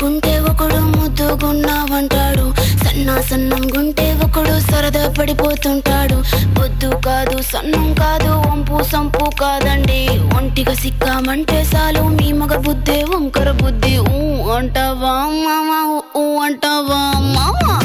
గుంటే 0.04 0.40
ఒకడు 0.40 0.80
ముద్దుగున్నావంటాడు. 0.96 2.46
సన్నా 2.84 3.16
సన్నం 3.22 3.64
గుంటే 3.76 4.06
ఒకడు 4.26 4.72
సరదా 4.72 5.04
పడిపోతుంటాడు. 5.20 6.18
బొద్దు 6.58 6.90
కాదు 7.06 7.38
సన్నం 7.52 7.88
కాదు 7.94 8.32
వంపు 8.46 8.78
సంపు 8.84 9.26
కాదండి. 9.42 10.00
ఒంటిగా 10.38 10.74
సిక్కామంటే 10.74 11.60
చాలు 11.74 12.04
మీ 12.18 12.28
మగ 12.34 12.54
బుద్ధే 12.68 12.98
వంకర 13.12 13.52
బుద్ధి. 13.62 13.94
ఊ 14.18 14.22
అంటావా 14.58 15.14
మామా 15.44 15.80
ఊ 16.22 16.26
అంటావా 16.40 17.02
మామా? 17.36 17.76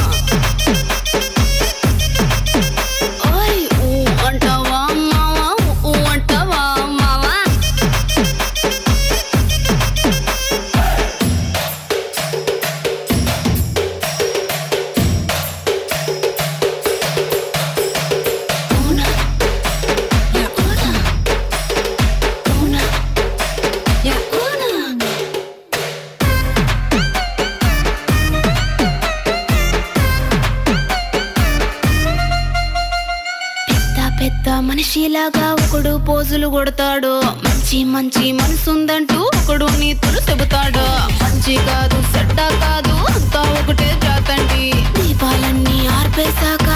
మనిషిలాగా 35.21 35.49
ఒకడు 35.63 35.91
పోజులు 36.09 36.49
కొడతాడు. 36.49 37.11
మంచి 37.47 37.79
మంచి 37.95 38.27
మనసుందంటూ 38.39 39.19
ఒకడు 39.39 39.67
నీతులు 39.81 40.21
చెబుతాడు. 40.29 40.85
మంచి 41.21 41.55
కాదు 41.69 41.99
చెడ్డ 42.13 42.39
కాదు 42.63 42.95
అంతా 43.13 43.43
ఒకటే 43.59 43.89
జాతండి. 44.05 44.65
దీపాలన్నీ 44.97 45.77
ఆర్పేశాక. 45.99 46.69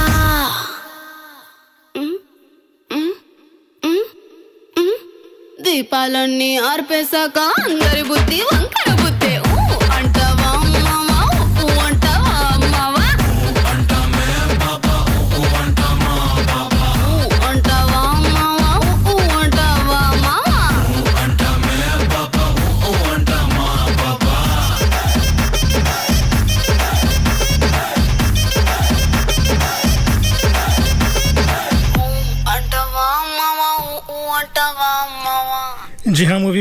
దీపాలన్నీ 5.65 6.51
ఆర్పేశాక 6.71 7.39
అందరి 7.65 8.03
బుద్ధి 8.11 8.41
వంకర 8.49 8.84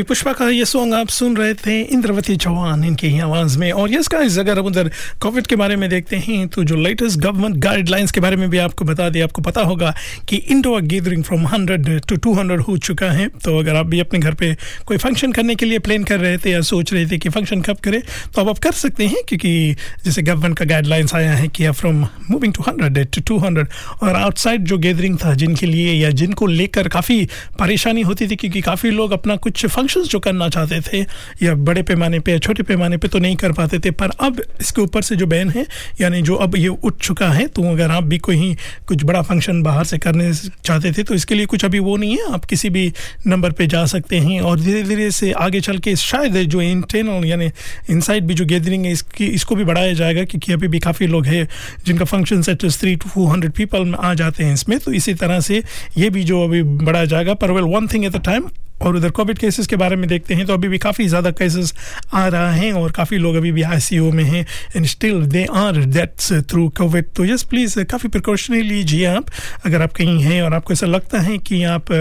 पुष्पा 0.04 0.32
का 0.32 0.48
ये 0.50 0.64
सॉन्ग 0.64 0.94
आप 0.94 1.08
सुन 1.08 1.36
रहे 1.36 1.54
थे 1.56 1.80
इंद्रवती 1.84 2.36
चौहान, 2.36 2.84
इनकी 2.84 3.08
ही 3.08 3.18
आवाज़ 3.20 3.58
में। 3.58 3.70
और 3.72 3.92
यस 3.92 4.08
गाइस 4.12 4.38
अगर 4.38 4.58
हम 4.58 4.66
उधर 4.66 4.90
कोविड 5.22 5.46
के 5.46 5.56
बारे 5.56 5.76
में 5.76 5.88
देखते 5.90 6.16
हैं 6.18 6.46
तो 6.48 6.64
जो 6.64 6.76
लेटेस्ट 6.76 7.18
गवर्नमेंट 7.20 7.56
गाइडलाइंस 7.64 8.12
के 8.12 8.20
बारे 8.20 8.36
में 8.36 8.48
भी 8.50 8.58
आपको 8.58 8.84
बता 8.84 9.08
दें, 9.08 9.20
आपको 9.22 9.42
पता 9.42 9.62
होगा 9.62 9.94
कि 10.28 10.36
इंडोर 10.36 10.80
गैदरिंग 10.82 11.24
फ्रॉम 11.24 11.46
100 11.46 12.08
टू 12.08 12.16
200 12.18 12.66
हो 12.68 12.76
चुका 12.78 13.10
है। 13.12 13.28
तो 13.44 13.58
अगर 13.58 13.76
आप 13.76 13.86
भी 13.86 14.00
अपने 14.00 14.18
घर 14.20 14.34
पर 14.34 14.56
कोई 14.86 14.96
फ़ंक्शन 14.98 15.32
करने 15.32 15.54
के 15.54 15.66
लिए 15.66 15.78
प्लान 15.80 16.04
कर 16.04 16.20
रहे 16.20 16.38
थे 16.38 16.50
या 16.50 16.60
सोच 16.64 16.92
रहे 16.92 17.06
थे 17.06 17.18
कि 17.18 17.28
फ़ंक्शन 17.28 17.62
कब 17.62 17.76
करें 17.84 18.00
तो 18.34 18.40
अब 18.40 18.48
आप 18.48 18.58
कर 18.58 18.72
सकते 18.74 19.06
हैं, 19.06 19.22
क्योंकि 19.28 19.76
जैसे 20.04 20.22
गवर्नमेंट 20.22 20.58
का 20.58 20.64
गाइडलाइंस 20.64 21.14
आया 21.14 21.32
है 21.32 21.48
कि 21.48 21.70
from 21.72 22.06
moving 22.30 22.54
to 22.54 22.62
hundred 22.62 23.06
to 23.06 23.20
two 23.26 23.38
hundred 23.38 23.68
और 24.02 24.14
आउटसाइड 24.14 24.64
जो 24.64 24.78
गैदरिंग 24.78 25.18
था 25.18 25.34
जिनके 25.34 25.66
लिए 25.66 25.92
या 25.94 26.10
जिनको 26.14 26.46
लेकर 26.46 26.88
काफ़ी 26.88 27.24
परेशानी 27.58 28.02
होती 28.02 28.26
थी, 28.28 28.36
क्योंकि 28.36 28.60
काफ़ी 28.60 28.90
लोग 28.90 29.12
अपना 29.12 29.36
कुछ 29.38 29.64
फ़ंक्शंस 29.94 30.12
जो 30.12 30.18
करना 30.20 30.48
चाहते 30.48 30.80
थे, 30.82 31.00
या 31.42 31.54
बड़े 31.56 31.82
पैमाने 31.84 32.18
पे 32.20 32.32
या 32.32 32.38
छोटे 32.38 32.62
पैमाने 32.62 32.96
पे 32.96 33.08
तो 33.08 33.18
नहीं 33.18 33.36
कर 33.36 33.52
पाते 33.52 33.78
थे, 33.78 33.90
पर 33.92 34.10
अब 34.20 34.40
इसके 34.60 34.82
ऊपर 34.82 35.02
से 35.02 35.16
जो 35.16 35.26
बैन 35.26 35.50
है, 35.50 35.66
यानी 36.00 36.22
जो 36.22 36.34
अब 36.36 36.56
ये 36.56 36.68
उठ 36.68 37.02
चुका 37.02 37.28
है 37.30 37.46
तो 37.48 37.62
अगर 37.72 37.90
आप 37.90 38.04
भी 38.04 38.18
कोई 38.18 38.54
कुछ 38.88 39.04
बड़ा 39.04 39.22
फ़ंक्शन 39.22 39.62
बाहर 39.62 39.84
से 39.84 39.98
करने 39.98 40.32
चाहते 40.34 40.92
थे 40.92 41.02
तो 41.02 41.14
इसके 41.14 41.34
लिए 41.34 41.46
कुछ 41.46 41.64
अभी 41.64 41.78
वो 41.80 41.96
नहीं 41.96 42.16
है, 42.16 42.32
आप 42.32 42.44
किसी 42.44 42.70
भी 42.70 42.92
नंबर 43.26 43.52
पर 43.52 43.66
जा 43.66 43.84
सकते 43.86 44.18
हैं, 44.18 44.40
और 44.40 44.60
धीरे 44.60 44.82
धीरे 44.84 45.10
से 45.12 45.32
आगे 45.38 45.60
चल 45.60 45.78
के 45.78 45.96
शायद 45.96 46.36
जो 46.46 46.60
इंटरनल 46.62 47.24
यानी 47.26 47.50
इनसाइड 47.90 48.24
भी 48.26 48.34
जो 48.34 48.44
गैदरिंग 48.46 48.84
है, 48.84 48.92
इसकी, 48.92 49.26
इसको 49.26 49.54
भी 49.54 49.64
बढ़ाया 49.64 49.92
जाएगा, 49.94 50.24
क्योंकि 50.24 50.52
अभी 50.52 50.68
भी 50.68 50.78
काफ़ी 50.80 51.06
लोग 51.06 51.26
हैं, 51.26 51.46
जिनका 51.86 52.04
function 52.06 52.42
set 52.42 52.62
three 52.64 52.94
two 52.96 53.08
four 53.08 53.30
hundred 53.30 53.52
people 53.52 53.94
आ 53.94 54.12
जाते 54.14 54.44
हैं 54.44 54.54
इसमें 54.54 54.78
तो 54.78 54.92
इसी 54.92 55.14
तरह 55.14 55.40
से 55.40 55.62
ये 55.98 56.10
भी 56.10 56.22
जो 56.24 56.42
अभी 56.44 56.62
बढ़ाया 56.62 57.04
जाएगा, 57.04 57.34
पर 57.34 57.50
well 57.50 57.64
one 57.74 57.86
thing 57.88 58.04
at 58.04 58.12
the 58.12 58.20
time 58.24 58.48
और 58.82 58.96
उधर 58.96 59.10
कोविड 59.10 59.38
केसेस 59.38 59.66
के 59.66 59.76
बारे 59.76 59.96
में 59.96 60.08
देखते 60.08 60.34
हैं 60.34 60.46
तो 60.46 60.52
अभी 60.52 60.68
भी 60.68 60.78
काफ़ी 60.78 61.06
ज़्यादा 61.08 61.30
केसेस 61.30 61.72
आ 62.12 62.26
रहा 62.28 62.50
हैं 62.52 62.72
और 62.72 62.90
काफ़ी 62.92 63.18
लोग 63.18 63.36
अभी 63.36 63.52
भी 63.52 63.62
आईसीयू 63.62 64.10
में 64.12 64.24
हैं 64.24 64.46
and 64.76 64.86
still 64.86 65.22
they 65.26 65.44
are 65.54 65.78
deaths 65.86 66.32
through 66.50 66.68
COVID 66.68 67.10
तो 67.16 67.24
यस 67.24 67.42
प्लीज़ 67.42 67.78
काफ़ी 67.84 68.08
प्रिकॉशनरी 68.08 68.62
लीजिए 68.62 69.04
आप, 69.06 69.26
अगर 69.66 69.82
आप 69.82 69.92
कहीं 69.92 70.22
हैं 70.22 70.42
और 70.42 70.54
आपको 70.54 70.72
ऐसा 70.72 70.86
लगता 70.86 71.20
है 71.20 71.38
कि 71.38 71.62
आप 71.64 71.92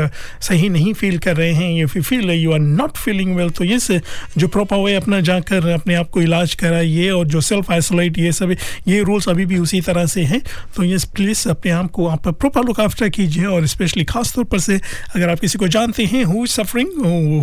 सही 0.42 0.70
नहीं 0.70 0.94
फील 0.94 1.18
कर 1.18 1.36
रहे 1.36 1.54
हैं 1.54 1.72
या 1.72 1.88
फिर 1.88 2.02
feel 2.02 2.30
you 2.30 2.52
are 2.52 2.60
not 2.60 2.98
feeling 2.98 3.36
well 3.36 3.50
तो 3.50 3.66
यस 3.66 3.92
जो 4.38 4.48
प्रॉपर 4.48 4.78
वे 4.78 4.96
अपना 4.96 5.20
जाकर 5.22 5.68
अपने 5.70 5.96
आप 5.96 6.10
को 6.10 6.22
इलाज 6.22 6.54
कराइए 6.54 7.10
और 7.10 7.28
जो 7.28 7.42
सेल्फ 7.42 7.72
आइसोलेट 7.72 8.18
ये 8.18 8.32
सब, 8.32 8.56
ये 8.88 9.02
रूल्स 9.04 9.30
अभी 9.30 9.46
भी 9.46 9.58
उसी 9.58 9.82
तरह 9.82 10.06
से 10.06 10.24
हैं। 10.24 10.42
तो 10.76 10.84
यस 10.84 11.06
प्लीज़ 11.06 11.48
अपने 11.50 11.72
आप 11.72 11.92
को 11.92 12.08
आप 12.08 12.28
प्रॉपर 12.28 12.64
लुक 12.64 12.80
आफ्टर 12.80 13.10
कीजिए 13.10 13.46
और 13.46 13.66
स्पेशली 13.68 14.04
खास 14.04 14.34
तौर 14.36 14.44
पर 14.44 14.60
से 14.60 14.80
अगर 15.16 15.30
आप 15.30 15.40
किसी 15.40 15.58
को 15.58 15.68
जानते 15.68 16.06
हैं 16.06 16.24
who 16.24 16.46
suffering 16.64 16.90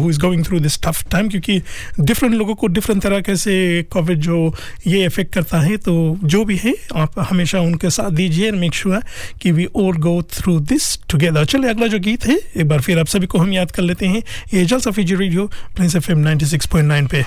who 0.02 0.11
is 0.11 0.20
going 0.20 0.44
through 0.44 0.61
this 0.61 0.78
tough 0.83 1.04
time 1.11 1.28
क्योंकि 1.28 1.61
डिफरेंट 2.00 2.35
लोगों 2.35 2.54
को 2.54 2.66
डिफरेंट 2.66 3.02
तरह 3.02 3.35
से 3.37 3.83
कोविड 3.92 4.20
जो 4.20 4.54
ये 4.87 5.04
इफ़ेक्ट 5.06 5.33
करता 5.35 5.61
है 5.61 5.76
तो 5.76 5.94
जो 6.24 6.44
भी 6.44 6.56
है, 6.56 6.74
आप 6.96 7.18
हमेशा 7.30 7.61
उनके 7.61 7.90
साथ 7.90 8.11
दीजिए 8.11 8.48
एंड 8.48 8.59
मेक 8.61 8.74
श्योर 8.74 9.02
कि 9.42 9.52
we 9.52 9.66
all 9.76 9.96
go 9.98 10.20
through 10.33 10.59
this 10.61 10.98
together 11.11 11.44
चलिए, 11.44 11.70
अगला 11.70 11.87
जो 11.87 11.98
गीत 11.98 12.26
है, 12.26 12.38
एक 12.56 12.68
बार 12.68 12.80
फिर 12.80 12.98
आप 12.98 13.06
सभी 13.06 13.26
को 13.26 13.38
हम 13.38 13.52
याद 13.52 13.70
कर 13.70 13.83
लेते 13.83 14.06
हैं। 14.06 14.22
ये 14.54 14.64
जल 14.64 14.78
सफीजी 14.80 15.14
रेडियो 15.14 15.46
प्रिंस 15.76 15.96
एफ़ 15.96 16.11
एम 16.11 17.06
पे। 17.06 17.24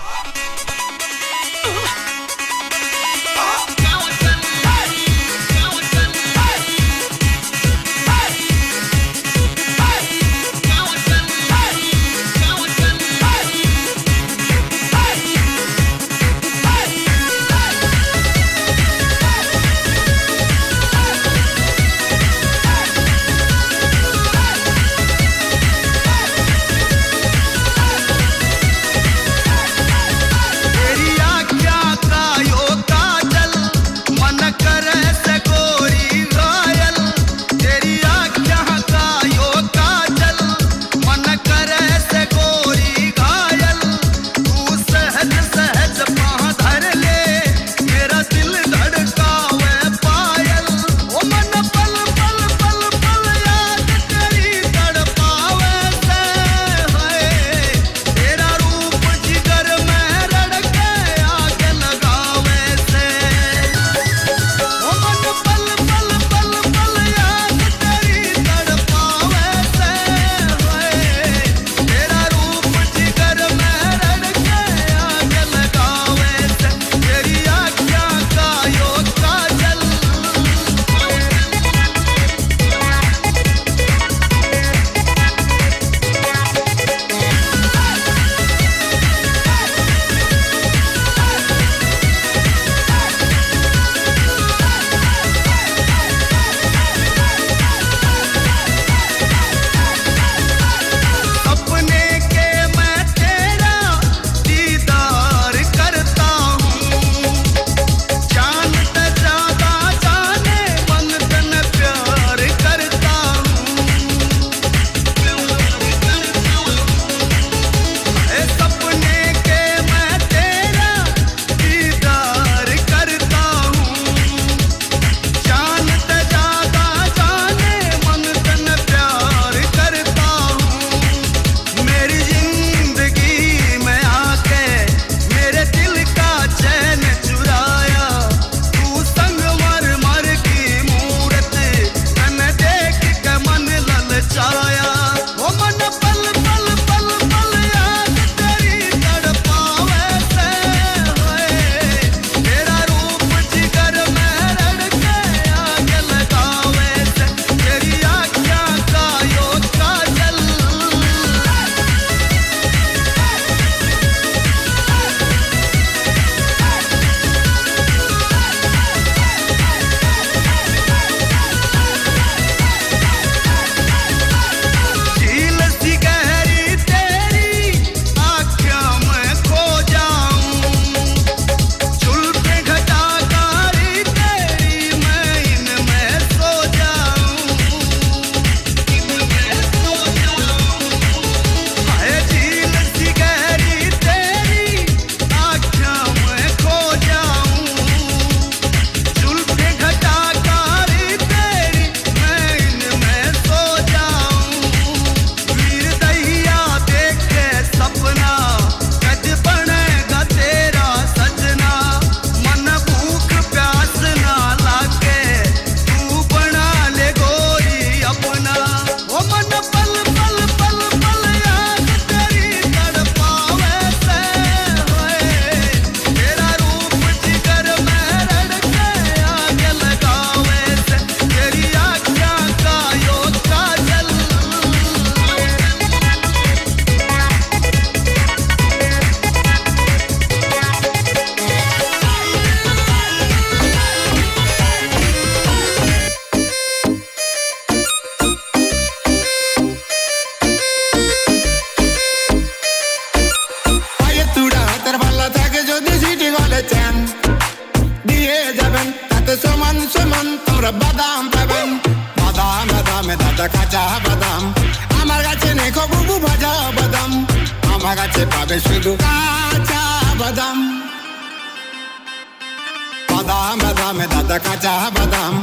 বাদাম 273.92 273.98
বাদাম 273.98 274.00
দাদা 274.14 274.38
কাঁচা 274.46 274.72
বাদাম 274.96 275.34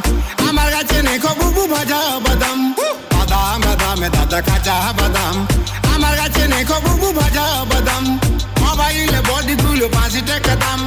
আমার 0.47 0.69
কাছে 0.75 0.97
নেই 1.07 1.17
বুবু 1.39 1.63
ভাজা 1.73 1.99
বাদাম 2.25 2.59
বাদাম 3.13 3.57
বাদাম 3.65 4.01
দাদা 4.15 4.39
কাঁচা 4.47 4.75
বাদাম 4.99 5.35
আমার 5.93 6.15
কাছে 6.21 6.43
নেই 6.51 6.63
বুবু 6.85 7.09
ভাজা 7.19 7.45
বাদাম 7.71 8.03
মোবাইলে 8.61 9.19
বডি 9.29 9.55
গুলো 9.61 9.87
পাঁচি 9.95 10.21
টাকা 10.29 10.55
দাম 10.63 10.79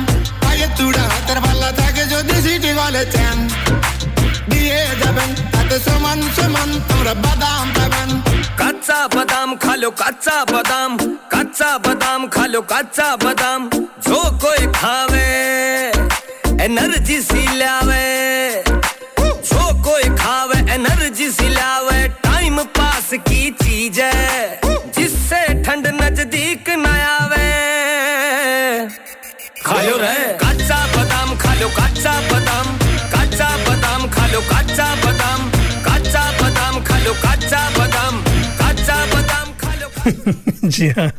পায়ে 0.42 0.66
তুড়া 0.76 1.04
হাতের 1.12 1.38
পাল্লা 1.44 1.70
থাকে 1.78 2.04
যদি 2.12 2.36
সিটি 2.44 2.70
গলে 2.78 3.02
চেন 3.12 3.36
দিয়ে 4.50 4.80
যাবেন 5.00 5.30
তাতে 5.52 5.76
সমান 5.86 6.18
সমান 6.36 6.70
তোমরা 6.88 7.12
বাদাম 7.24 7.64
পাবেন 7.76 8.10
कच्चा 8.60 8.98
बादाम 9.14 9.48
खा 9.62 9.74
लो 9.82 9.90
कच्चा 10.02 10.36
बादाम 10.52 10.90
कच्चा 11.32 11.70
बादाम 11.84 12.20
खा 12.34 12.44
लो 12.52 12.60
कच्चा 12.72 13.08
बादाम 13.22 13.60
जो 14.06 14.18
कोई 14.42 14.62
खावे 14.78 15.28
एनर्जी 16.61 17.21
सी 17.21 17.57
लावे। 17.57 18.63
जो 19.19 19.83
कोई 19.83 20.03
खावे 20.03 20.59
एनर्जी 20.73 21.29
सी 21.31 21.49
लावे। 21.49 22.07
टाइम 22.23 22.63
पास 22.77 23.09
की 23.13 23.51
चीज़ 23.51 24.01
है, 24.01 24.59
जिससे 24.65 25.63
ठंड 25.63 25.87
नज़दीक 26.01 26.69
न 26.69 26.85
आवे। 26.85 27.49
खा 29.65 29.81
लो 29.81 29.97
रे। 29.97 30.37
कच्चा 30.43 30.79
बादाम 30.95 31.37
खा 31.37 31.53
लो 31.53 31.67
कच्चा 31.67 32.13
बादाम। 32.31 32.77
कच्चा 33.13 33.49
बादाम 33.57 34.09
खा 34.09 34.27
लो 34.27 34.41
कच्चा 34.41 34.95
बादाम। 34.95 35.51
कच्चा 35.87 36.31
बादाम 36.41 36.83
खा 36.83 36.97
लो 36.97 37.13
कच्चा 37.13 37.69
बादाम। 37.77 38.23
कच्चा 38.61 39.05
बादाम 39.05 39.53
खा 39.61 39.75
लो 39.75 40.51
जी 40.63 40.87
हाँ 40.89 41.11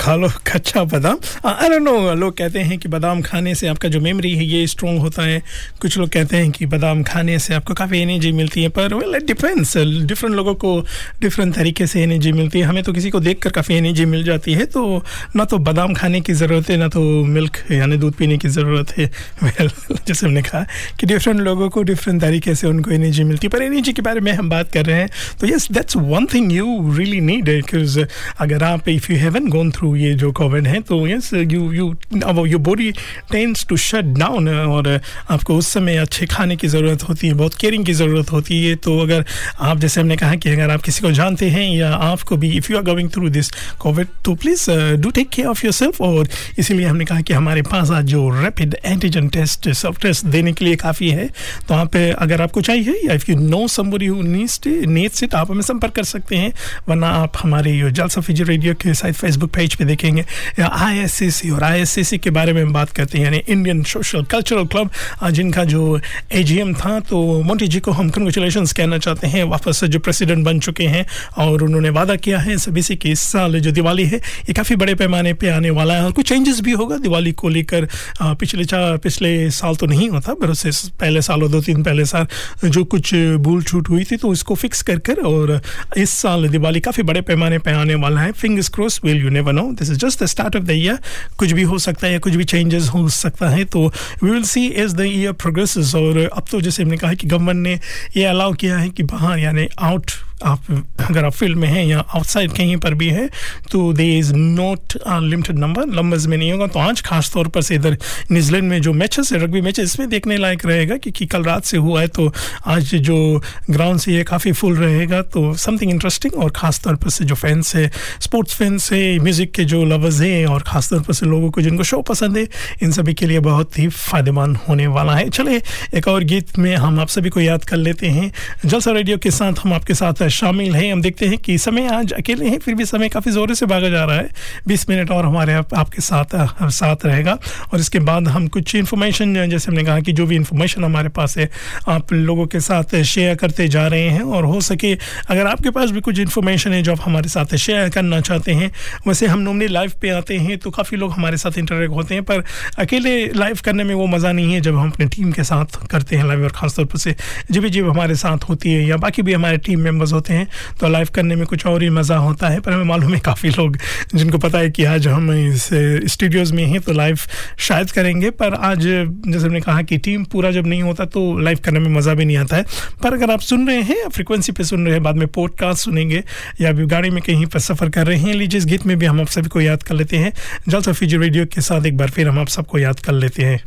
खा 0.00 0.14
लो, 0.14 0.28
कच्चा 0.46 0.82
बादाम। 0.84 1.18
आई 1.44 1.68
डोंट 1.68 1.82
नो 1.82 2.14
लोग 2.14 2.36
कहते 2.38 2.58
हैं 2.60 2.78
कि 2.78 2.88
बादाम 2.88 3.20
खाने 3.22 3.54
से 3.54 3.66
आपका 3.68 3.88
जो 3.88 4.00
मेमोरी 4.00 4.34
है 4.36 4.44
ये 4.44 4.66
स्ट्रॉन्ग 4.66 5.00
होता 5.00 5.22
है। 5.22 5.40
कुछ 5.80 5.96
लोग 5.98 6.08
कहते 6.08 6.36
हैं 6.36 6.50
कि 6.50 6.66
बादाम 6.66 7.02
खाने 7.02 7.38
से 7.38 7.54
आपको 7.54 7.74
काफ़ी 7.74 8.00
एनर्जी 8.00 8.30
मिलती 8.32 8.62
है, 8.62 8.68
पर 8.68 8.94
वेल 8.94 9.16
इट 9.16 9.26
डिपेंड्स 9.26 9.76
डिफरेंट 10.06 10.34
लोगों 10.36 10.54
को 10.54 10.78
डिफरेंट 11.20 11.54
तरीके 11.54 11.86
से 11.86 12.02
एनर्जी 12.02 12.32
मिलती 12.32 12.60
है। 12.60 12.66
हमें 12.66 12.82
तो 12.82 12.92
किसी 12.92 13.10
को 13.10 13.20
देखकर 13.20 13.50
काफ़ी 13.50 13.74
एनर्जी 13.76 14.04
मिल 14.04 14.22
जाती 14.24 14.52
है 14.54 14.66
तो 14.66 15.02
ना 15.36 15.44
तो 15.44 15.58
बादाम 15.60 15.94
खाने 15.94 16.20
की 16.20 16.32
ज़रूरत 16.34 16.70
है, 16.70 16.76
ना 16.76 16.88
तो 16.88 17.00
मिल्क 17.24 17.56
यानी 17.72 17.96
दूध 17.96 18.14
पीने 18.14 18.38
की 18.38 18.48
ज़रूरत 18.48 18.96
है। 18.98 19.10
वेल 19.42 19.70
जैसे 20.06 20.26
हमने 20.26 20.42
कहा 20.42 20.64
कि 21.00 21.06
डिफरेंट 21.06 21.40
लोगों 21.40 21.68
को 21.70 21.82
डिफरेंट 21.82 22.20
तरीके 22.20 22.54
से 22.54 22.66
उनको 22.66 22.90
एनर्जी 22.90 23.24
मिलती 23.24 23.46
है, 23.46 23.50
पर 23.50 23.62
एनर्जी 23.62 23.92
के 23.92 24.02
बारे 24.02 24.20
में 24.20 24.32
हम 24.32 24.50
बात 24.50 24.72
कर 24.72 24.86
रहे 24.86 25.00
हैं। 25.00 25.10
तो 25.40 25.46
yes 25.46 25.70
that's 25.72 25.96
one 25.96 26.26
thing 26.34 26.52
you 26.52 26.96
really 26.96 27.20
need 27.22 27.44
because 27.44 28.00
अगर 28.40 28.62
आप 28.62 28.88
if 28.94 29.10
you 29.12 29.18
haven't 29.18 29.48
gone 29.48 29.70
through 29.70 29.94
ये 29.96 30.12
जो 30.14 30.30
कोविड 30.32 30.66
है 30.66 30.80
तो 30.82 31.06
yes 31.08 31.32
you 31.34 31.70
you 31.72 31.94
your 32.14 32.60
body 32.60 32.90
tends 33.30 33.64
to 33.68 33.76
shut 33.78 34.04
down 34.18 34.48
और 34.48 34.88
आपको 35.30 35.56
उस 35.56 35.68
समय 35.68 35.96
अच्छे 35.98 36.26
खाने 36.26 36.56
की 36.56 36.68
ज़रूरत 36.68 37.02
होती 37.08 37.26
है, 37.26 37.34
बहुत 37.34 37.54
केयरिंग 37.54 37.84
की 37.86 37.92
ज़रूरत 37.94 38.32
होती 38.32 38.62
है। 38.64 38.74
तो 38.76 38.98
अगर 39.00 39.24
आप, 39.60 39.78
जैसे 39.78 40.00
हमने 40.00 40.16
कहा 40.16 40.34
कि 40.34 40.50
अगर 40.50 40.70
आप 40.70 40.82
किसी 40.82 41.02
को 41.02 41.10
जानते 41.12 41.48
हैं 41.50 41.68
या 41.70 41.90
आपको 41.92 42.36
भी 42.36 42.50
if 42.56 42.70
you 42.72 42.78
are 42.78 42.84
going 42.84 43.10
through 43.10 43.28
this 43.30 43.50
COVID 43.80 44.08
तो 44.24 44.34
please 44.34 44.70
do 45.00 45.10
take 45.10 45.28
care 45.28 45.48
of 45.48 45.64
your 45.64 45.72
self 45.72 46.00
और 46.00 46.28
इसीलिए 46.58 46.86
हमने 46.86 47.04
कहा 47.04 47.20
कि 47.20 47.32
हमारे 47.32 47.62
पास 47.62 47.90
आज 47.90 48.04
जो 48.06 48.28
रैपिड 48.34 48.76
एंटीजन 48.84 49.28
टेस्ट 49.30 49.68
सब 49.72 49.96
टेस्ट 50.02 50.26
देने 50.26 50.52
के 50.52 50.64
लिए 50.64 50.76
काफ़ी 50.76 51.10
है। 51.10 51.28
तो 51.68 51.74
आप 51.74 51.96
अगर 51.96 52.42
आपको 52.42 52.60
चाहिए, 52.62 53.00
या 53.04 53.14
if 53.14 53.30
you 53.30 53.36
know 53.38 53.66
somebody 53.68 54.06
who 54.06 54.22
needs 54.22 55.22
it 55.22 55.34
आप 55.34 55.50
हमें 55.50 55.62
संपर्क 55.62 55.94
कर 55.94 56.04
सकते 56.04 56.36
हैं। 56.36 56.52
वरना 56.88 57.08
आप 57.16 57.32
हमारे 57.42 57.72
ये 57.72 57.90
जलसा 57.92 58.20
फिजी 58.20 58.44
रेडियो 58.44 58.74
के 58.82 58.94
साइड 58.94 59.14
फेसबुक 59.14 59.50
पेज 59.50 59.74
पे 59.74 59.84
देखेंगे। 59.84 60.24
आई 60.60 61.06
और 61.50 61.64
आई 61.64 61.84
के 62.18 62.30
बारे 62.32 62.52
में 62.52 62.62
हम 62.62 62.72
बात 62.72 62.90
करते 62.90 63.18
हैं, 63.18 63.24
यानी 63.24 63.42
इंडियन 63.46 63.82
सोशल 63.84 64.22
कल्चरल 64.24 64.66
क्लब 64.66 64.90
जिनका 65.32 65.64
जो 65.64 66.00
एजीएम 66.32 66.72
था 66.74 66.98
तो 67.02 67.20
मोंटी 67.42 67.68
जी 67.68 67.80
को 67.80 67.90
हम 67.92 68.10
कंग्रेचुलेशन 68.10 68.66
कहना 68.76 68.98
चाहते 68.98 69.26
हैं। 69.26 69.44
वापस 69.46 69.84
जो 69.84 69.98
प्रेसिडेंट 70.00 70.44
बन 70.44 70.60
चुके 70.60 70.84
हैं 70.86 71.04
और 71.38 71.62
उन्होंने 71.62 71.90
वादा 71.92 72.16
किया 72.16 72.38
है 72.40 72.56
सभी 72.58 72.82
से 72.82 72.96
कि 72.96 73.10
इस 73.12 73.20
साल 73.22 73.58
जो 73.60 73.70
दिवाली 73.72 74.04
है, 74.06 74.16
ये 74.16 74.52
काफ़ी 74.52 74.76
बड़े 74.76 74.94
पैमाने 74.94 75.32
पर 75.34 75.50
आने 75.52 75.70
वाला 75.72 75.94
है। 75.94 76.04
और 76.04 76.12
कुछ 76.12 76.28
चेंजेस 76.28 76.60
भी 76.60 76.72
होगा 76.72 76.96
दिवाली 76.98 77.32
को 77.32 77.48
लेकर। 77.48 77.88
पिछले 78.22 78.64
चार, 78.64 78.96
पिछले 78.98 79.50
साल 79.52 79.76
तो 79.76 79.86
नहीं 79.86 80.08
होता 80.10 80.34
पर 80.34 80.50
उससे 80.50 80.70
पहले 81.00 81.22
साल 81.22 81.42
और 81.42 81.48
दो 81.48 81.60
तीन 81.60 81.82
पहले 81.82 82.04
साल 82.04 82.26
जो 82.64 82.84
कुछ 82.86 83.14
भूल 83.14 83.62
छूट 83.62 83.88
हुई 83.88 84.04
थी 84.04 84.16
तो 84.16 84.28
उसको 84.28 84.54
फिक्स 84.54 84.82
कर 84.82 84.98
कर 85.00 85.20
और 85.24 85.60
इस 85.96 86.10
साल 86.12 86.48
दिवाली 86.48 86.80
काफ़ी 86.80 87.02
बड़े 87.02 87.20
पैमाने 87.22 87.58
पे 87.58 87.72
आने 87.72 87.94
वाला 87.96 88.20
है। 88.20 88.32
Fingers 88.32 88.68
cross 88.74 89.00
will 89.04 89.22
you 89.22 89.30
never 89.30 89.52
know 89.52 89.62
this 89.72 89.90
is 89.90 89.98
just 89.98 90.22
the 90.22 90.26
start 90.26 90.56
of 90.56 90.64
the 90.64 90.70
year 90.70 90.98
कुछ 91.38 91.52
भी 91.52 91.62
हो 91.62 91.78
सकता 91.78 92.06
है 92.06 92.18
कुछ 92.18 92.34
भी 92.34 92.44
चेंजेस 92.44 92.88
हो 92.88 93.08
सकता 93.08 93.48
है 93.48 93.64
तो 93.64 93.86
we 94.22 94.30
will 94.30 94.42
see 94.44 94.66
as 94.66 94.94
the 94.94 95.00
year 95.00 95.32
progresses 95.32 95.94
और 95.94 96.18
अब 96.18 96.44
तो 96.50 96.60
जैसे 96.60 96.82
हमने 96.82 96.96
कहा 96.96 97.14
कि 97.14 97.28
गवर्नमेंट 97.28 97.58
ने 97.58 97.78
ये 98.16 98.24
अलाउ 98.24 98.52
किया 98.52 98.78
है 98.78 98.88
कि 98.90 99.02
बाहर, 99.02 99.38
यानी 99.38 99.68
आउट 99.78 100.10
आप 100.42 100.70
अगर 101.00 101.24
आप 101.24 101.32
फ़ील्ड 101.32 101.58
में 101.58 101.68
हैं 101.68 101.84
या 101.86 101.98
आउटसाइड 101.98 102.52
कहीं 102.52 102.76
पर 102.76 102.94
भी 102.94 103.08
है 103.10 103.28
तो 103.70 103.92
they 103.92 104.06
is 104.18 104.32
not 104.34 104.96
limited 105.06 105.58
number 105.58 105.86
numbers 105.88 106.26
में 106.26 106.36
नहीं 106.36 106.50
होगा। 106.52 106.66
तो 106.66 106.78
आज 106.80 107.00
खास 107.02 107.30
तौर 107.32 107.48
पर 107.48 107.62
से 107.62 107.74
इधर 107.74 107.96
न्यूजीलैंड 108.32 108.68
में 108.68 108.80
जो 108.82 108.92
मैचेस 108.94 109.32
है 109.32 109.38
रग्बी 109.38 109.60
मैचेस 109.60 109.84
इसमें 109.84 110.08
देखने 110.08 110.36
लायक 110.36 110.66
रहेगा 110.66 110.96
क्योंकि 110.96 111.26
कल 111.26 111.44
रात 111.44 111.64
से 111.64 111.76
हुआ 111.78 112.00
है 112.00 112.08
तो 112.10 112.30
आज 112.66 112.94
जो 112.96 113.40
ग्राउंड 113.70 114.00
से 114.00 114.12
ये 114.12 114.24
काफ़ी 114.24 114.52
फुल 114.52 114.76
रहेगा। 114.76 115.22
तो 115.24 115.54
समथिंग 115.56 115.90
इंटरेस्टिंग 115.90 116.34
और 116.34 116.50
ख़ास 116.52 116.80
तौर 116.84 116.96
पर 116.96 117.10
से 117.10 117.24
जो 117.24 117.34
फैंस 117.34 117.74
है 117.76 117.90
स्पोर्ट्स 118.20 118.54
फैंस 118.54 118.90
है 118.92 119.18
म्यूज़िक 119.20 119.52
के 119.54 119.64
जो 119.64 119.84
लवर्स 119.86 120.20
हैं 120.20 120.46
और 120.46 120.62
ख़ास 120.62 120.90
तौर 120.90 121.00
पर 121.02 121.12
से 121.12 121.26
लोगों 121.26 121.50
को 121.50 121.62
जिनको 121.62 121.84
शो 121.84 122.00
पसंद 122.04 122.36
है, 122.36 122.46
इन 122.82 122.92
सभी 122.92 123.14
के 123.14 123.26
लिए 123.26 123.40
बहुत 123.42 123.78
ही 123.78 123.88
फ़ायदेमंद 123.88 124.56
होने 124.68 124.86
वाला 124.88 125.14
है। 125.14 125.28
चले 125.30 125.60
एक 125.94 126.08
और 126.08 126.24
गीत 126.24 126.58
में 126.58 126.74
हम 126.76 127.00
आप 127.00 127.08
सभी 127.08 127.30
को 127.30 127.40
याद 127.40 127.64
कर 127.64 127.76
लेते 127.76 128.08
हैं। 128.08 128.30
जलसा 128.64 128.92
रेडियो 128.92 129.18
के 129.18 129.30
साथ 129.32 129.64
हम 129.64 129.72
आपके 129.72 129.94
साथ 129.94 130.22
शामिल 130.32 130.74
हैं। 130.76 130.92
हम 130.92 131.02
देखते 131.02 131.26
हैं 131.26 131.38
कि 131.38 131.56
समय 131.58 131.86
आज 131.92 132.12
अकेले 132.12 132.48
हैं 132.48 132.58
फिर 132.58 132.74
भी 132.74 132.84
समय 132.84 133.08
काफ़ी 133.08 133.30
ज़ोरों 133.32 133.54
से 133.54 133.66
भागा 133.66 133.88
जा 133.88 134.04
रहा 134.04 134.16
है। 134.16 134.28
बीस 134.68 134.88
मिनट 134.90 135.10
और 135.10 135.26
हमारे 135.26 135.52
आप, 135.52 135.74
आपके 135.74 136.02
साथ 136.02 136.34
अ, 136.34 136.68
साथ 136.70 137.06
रहेगा। 137.06 137.38
और 137.72 137.80
इसके 137.80 137.98
बाद 138.00 138.28
हम 138.28 138.46
कुछ 138.48 138.74
इन्फॉर्मेशन 138.74 139.34
जैसे 139.50 139.70
हमने 139.70 139.84
कहा 139.84 140.00
कि 140.00 140.12
जो 140.12 140.26
भी 140.26 140.36
इन्फॉर्मेशन 140.36 140.84
हमारे 140.84 141.08
पास 141.16 141.36
है 141.38 141.48
आप 141.88 142.12
लोगों 142.12 142.46
के 142.46 142.60
साथ 142.60 142.94
शेयर 143.04 143.34
करते 143.34 143.68
जा 143.68 143.86
रहे 143.86 144.08
हैं। 144.08 144.22
और 144.22 144.44
हो 144.44 144.60
सके 144.60 144.94
अगर 145.28 145.46
आपके 145.46 145.70
पास 145.70 145.90
भी 145.90 146.00
कुछ 146.00 146.18
इन्फॉर्मेशन 146.18 146.72
है 146.72 146.82
जो 146.82 146.92
आप 146.92 147.00
हमारे 147.04 147.28
साथ 147.28 147.54
शेयर 147.56 147.88
करना 147.88 148.20
चाहते 148.20 148.52
हैं 148.52 148.70
वैसे 149.06 149.26
हम 149.26 149.38
नॉर्मली 149.40 149.68
लाइव 149.68 149.92
पे 150.02 150.08
आते 150.10 150.36
हैं 150.38 150.58
तो 150.58 150.70
काफ़ी 150.70 150.96
लोग 150.96 151.12
हमारे 151.12 151.36
साथ 151.36 151.58
इंटरेक्ट 151.58 151.94
होते 151.94 152.14
हैं 152.14 152.22
पर 152.24 152.44
अकेले 152.78 153.14
लाइव 153.34 153.58
करने 153.64 153.84
में 153.84 153.94
वो 153.94 154.06
मज़ा 154.06 154.32
नहीं 154.32 154.52
है 154.54 154.60
जब 154.60 154.76
हम 154.76 154.90
अपने 154.90 155.06
टीम 155.06 155.32
के 155.32 155.44
साथ 155.44 155.86
करते 155.90 156.16
हैं 156.16 156.26
लाइव 156.26 156.42
और 156.44 156.52
ख़ासतौर 156.56 156.86
पर 156.86 156.98
से 156.98 157.14
जब 157.50 157.60
भी 157.62 157.70
जब 157.70 157.88
हमारे 157.88 158.14
साथ 158.14 158.48
होती 158.48 158.72
है 158.72 158.84
या 158.86 158.96
बाकी 158.96 159.22
भी 159.22 159.32
हमारे 159.32 159.58
टीम 159.66 159.80
होते 160.12 160.34
हैं 160.34 160.46
तो 160.80 160.88
लाइव 160.88 161.08
करने 161.14 161.36
में 161.36 161.44
कुछ 161.46 161.66
और 161.66 161.82
ही 161.82 161.88
मज़ा 161.90 162.16
होता 162.18 162.48
है, 162.48 162.60
पर 162.60 162.72
हमें 162.72 162.84
मालूम 162.84 163.14
है 163.14 163.20
काफ़ी 163.20 163.50
लोग, 163.50 163.76
जिनको 164.14 164.38
पता 164.38 164.58
है 164.58 164.70
कि 164.70 164.84
आज 164.86 165.06
हम 165.08 165.30
इस 165.32 165.68
स्टूडियोज़ 166.12 166.52
में 166.54 166.64
हैं 166.64 166.80
तो 166.80 166.92
लाइव 166.92 167.18
शायद 167.58 167.90
करेंगे, 167.90 168.30
पर 168.32 168.54
आज 168.54 168.80
जैसे 168.82 169.46
हमने 169.46 169.60
कहा 169.60 169.82
कि 169.82 169.98
टीम 169.98 170.24
पूरा 170.24 170.50
जब 170.50 170.66
नहीं 170.66 170.82
होता 170.82 171.04
तो 171.06 171.38
लाइव 171.38 171.58
करने 171.64 171.80
में 171.80 171.88
मज़ा 171.90 172.14
भी 172.14 172.24
नहीं 172.24 172.36
आता 172.36 172.56
है। 172.56 172.64
पर 173.02 173.14
अगर 173.14 173.30
आप 173.30 173.40
सुन 173.42 173.66
रहे 173.68 173.82
हैं 173.82 174.08
फ्रिक्वेंसी 174.08 174.52
पर 174.52 174.64
सुन 174.64 174.84
रहे 174.84 174.94
हैं, 174.94 175.02
बाद 175.02 175.16
में 175.16 175.26
पॉडकास्ट 175.30 175.84
सुनेंगे, 175.84 176.22
या 176.60 176.68
अभी 176.68 176.86
गाड़ी 176.86 177.10
में 177.10 177.22
कहीं 177.22 177.46
पर 177.46 177.58
सफ़र 177.60 177.88
कर 177.88 178.06
रहे 178.06 178.18
हैं, 178.18 178.34
लीजिए 178.34 178.58
इस 178.58 178.66
गीत 178.66 178.86
में 178.86 178.98
भी 178.98 179.06
हम 179.06 179.20
आप 179.20 179.28
सभी 179.28 179.48
को 179.48 179.60
याद 179.60 179.82
कर 179.82 179.94
लेते 179.94 180.16
हैं। 180.16 180.32
जलसा 180.68 180.92
फिजी 180.92 181.16
रेडियो 181.16 181.46
के 181.46 181.60
साथ 181.60 181.86
एक 181.86 181.96
बार 181.96 182.10
फिर 182.10 182.28
हम 182.28 182.38
आप 182.38 182.48
सबको 182.50 182.78
याद 182.78 183.00
कर 183.00 183.12
लेते 183.14 183.44
हैं। 183.44 183.60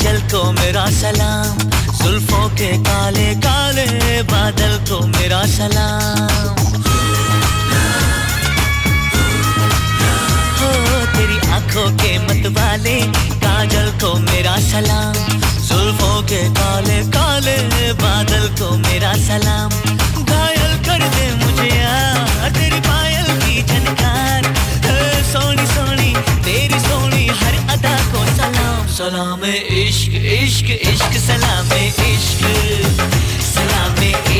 चल 0.00 0.18
को 0.32 0.40
मेरा 0.52 0.84
सलाम, 0.90 1.56
जुल्फों 1.98 2.48
के 2.50 2.68
काले 2.84 3.26
काले 3.36 3.86
बादल 4.30 4.76
को 4.88 5.00
मेरा 5.06 5.40
सलाम। 5.46 6.56
हो, 10.58 10.70
तेरी 11.14 11.38
आँखों 11.48 11.88
के 11.96 12.12
मतवाले 12.18 12.96
काजल 13.44 13.90
को 14.00 14.14
मेरा 14.20 14.56
सलाम, 14.70 15.14
जुल्फों 15.68 16.16
के 16.22 16.42
काले 16.54 16.98
काले 17.10 17.58
बादल 18.02 18.48
को 18.60 18.70
मेरा 18.78 19.12
सलाम। 19.26 19.70
घायल 20.24 20.72
कर 20.86 21.08
दे 21.08 21.26
मुझे 21.34 21.68
यार, 21.76 22.50
तेरी 22.50 22.80
पायल 22.88 23.28
की 23.42 23.62
झनकार। 23.62 24.52
सोनी 25.32 25.66
सोनी, 25.66 26.10
तेरी 26.44 26.80
सोनी 26.80 27.26
हर 27.42 27.54
अदा 27.74 27.96
को 28.12 28.24
सलाम। 28.36 28.59
सलाम 28.90 29.44
इश्क 29.44 30.14
इश्क 30.14 30.70
इश्क 30.70 31.12
सलाम 31.26 31.72
इश्क 31.74 32.42
सलाम 33.50 34.02
इश्क 34.38 34.39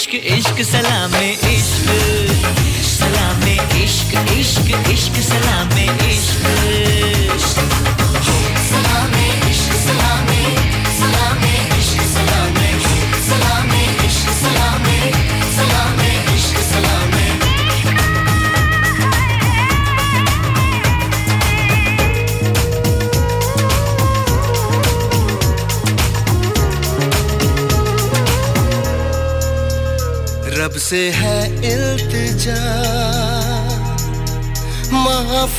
इश्क 0.00 0.14
इश्क 0.14 0.60
सलामे 0.64 1.26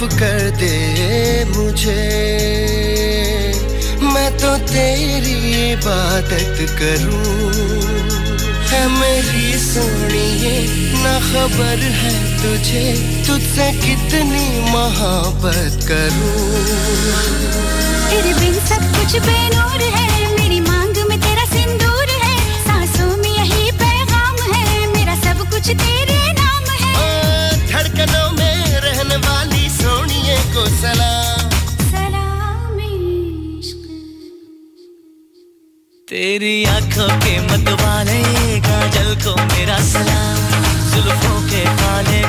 माफ़ 0.02 0.20
कर 0.20 0.50
दे 0.50 1.46
मुझे। 1.46 2.04
मैं 4.02 4.38
तो 4.38 4.58
तेरी 4.58 5.72
इबादत 5.72 6.58
करूँ। 6.80 7.54
है 8.68 8.88
मेरी 8.88 9.60
सोनिए 9.60 10.68
ना 11.04 11.20
खबर 11.20 11.78
है 11.78 12.14
तुझे। 12.38 12.86
तुझसे 13.28 13.72
कितनी 13.72 14.72
मोहब्बत 14.72 15.88
करूँ। 15.88 16.66
तेरे 18.10 18.34
बिन 18.34 18.54
सब 18.54 18.82
कुछ 18.82 19.22
बेनूर 19.22 19.82
है, 19.82 20.42
मेरी 20.42 20.60
को 30.54 30.66
सलाम। 30.66 31.50
तेरी 36.08 36.56
आँखों 36.66 37.08
के 37.24 37.34
मतवाले 37.42 38.22
गाजल 38.60 39.10
को 39.24 39.36
मेरा 39.44 39.78
सलाम। 39.92 40.40
जुल्फों 40.92 41.40
के 41.50 41.64
पाले 41.82 42.21